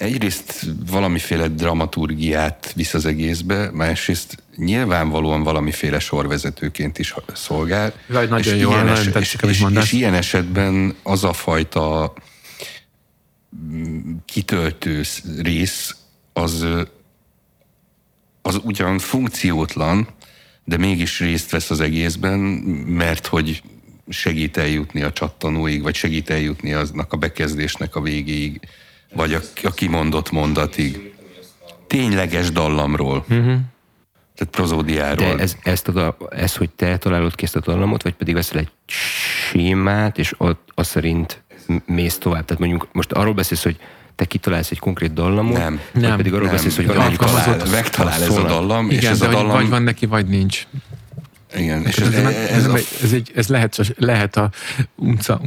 [0.00, 7.92] egyrészt valamiféle dramaturgiát visz az egészbe, másrészt nyilvánvalóan valamiféle sorvezetőként is szolgál.
[8.08, 12.12] Jaj, nagyon és jó, ilyen es- és, és, és ilyen esetben az a fajta
[13.56, 15.02] mm, kitöltő
[15.42, 15.96] rész,
[16.32, 16.66] az
[18.42, 20.08] az ugyan funkciótlan,
[20.64, 22.38] de mégis részt vesz az egészben,
[22.86, 23.62] mert hogy
[24.08, 28.60] segít eljutni a csattanóig, vagy segít eljutni aznak a bekezdésnek a végéig,
[29.12, 31.12] vagy a, a kimondott mondatig.
[31.86, 33.24] Tényleges dallamról.
[33.28, 33.56] Uh-huh.
[34.34, 35.34] Tehát prozódiáról.
[35.34, 38.58] De ez, ezt a, ez, hogy te találod ki ezt a dallamot, vagy pedig veszel
[38.58, 41.42] egy sémát, és ott az szerint
[41.86, 42.44] mész tovább.
[42.44, 43.78] Tehát mondjuk most arról beszélsz, hogy
[44.14, 46.54] te kitalálsz egy konkrét dallamot, nem, vagy nem, pedig arról nem.
[46.54, 49.50] beszélsz, hogy talál, megtalál ez a dallam, Igen, és ez de a dallam...
[49.50, 50.66] vagy van neki, vagy nincs.
[51.56, 54.50] Igen, és ez, ez, ez, ez, ez, egy, ez lehet, lehet a
[54.94, 55.40] unca,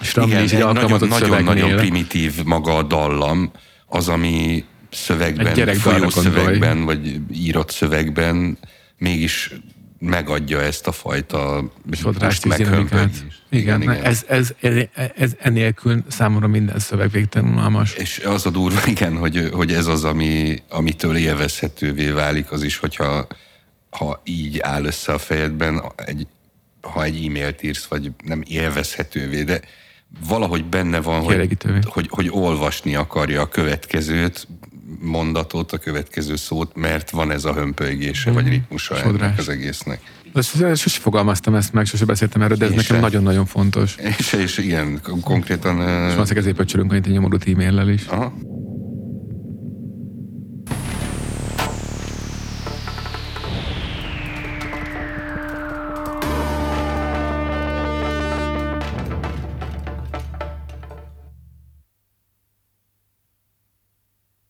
[0.00, 3.50] unca Igen, egy nagyon-nagyon primitív maga a dallam,
[3.86, 8.58] az, ami szövegben, folyó szövegben, vagy írott szövegben
[8.98, 9.50] mégis
[9.98, 11.70] megadja ezt a fajta
[12.20, 13.24] most meghömpöt.
[13.50, 14.04] Igen, igen, igen.
[14.04, 14.74] Ez, ez, ez,
[15.16, 17.94] ez enélkül számomra minden szöveg végtelenulmalmas.
[17.94, 22.76] És az a durva, igen, hogy, hogy ez az, ami, amitől élvezhetővé válik az is,
[22.76, 23.26] hogyha
[23.90, 26.26] ha így áll össze a fejedben, egy,
[26.80, 29.60] ha egy e-mailt írsz, vagy nem élvezhetővé, de
[30.28, 34.46] valahogy benne van, hogy, hogy, hogy olvasni akarja a következőt,
[35.00, 38.34] mondatot, a következő szót, mert van ez a hömpölygése, mm.
[38.34, 38.52] vagy mhm.
[38.52, 39.26] ritmusa Sodrás.
[39.26, 40.00] ennek az egésznek.
[40.32, 40.42] De
[40.74, 43.96] sose fogalmaztam ezt meg, sose beszéltem erről, de ez nekem nagyon-nagyon fontos.
[44.18, 45.80] És, és igen, konkrétan...
[46.08, 48.06] És van ezért pöcsölünk, hogy egy nyomorult e-maillel is.
[48.06, 48.32] Aha.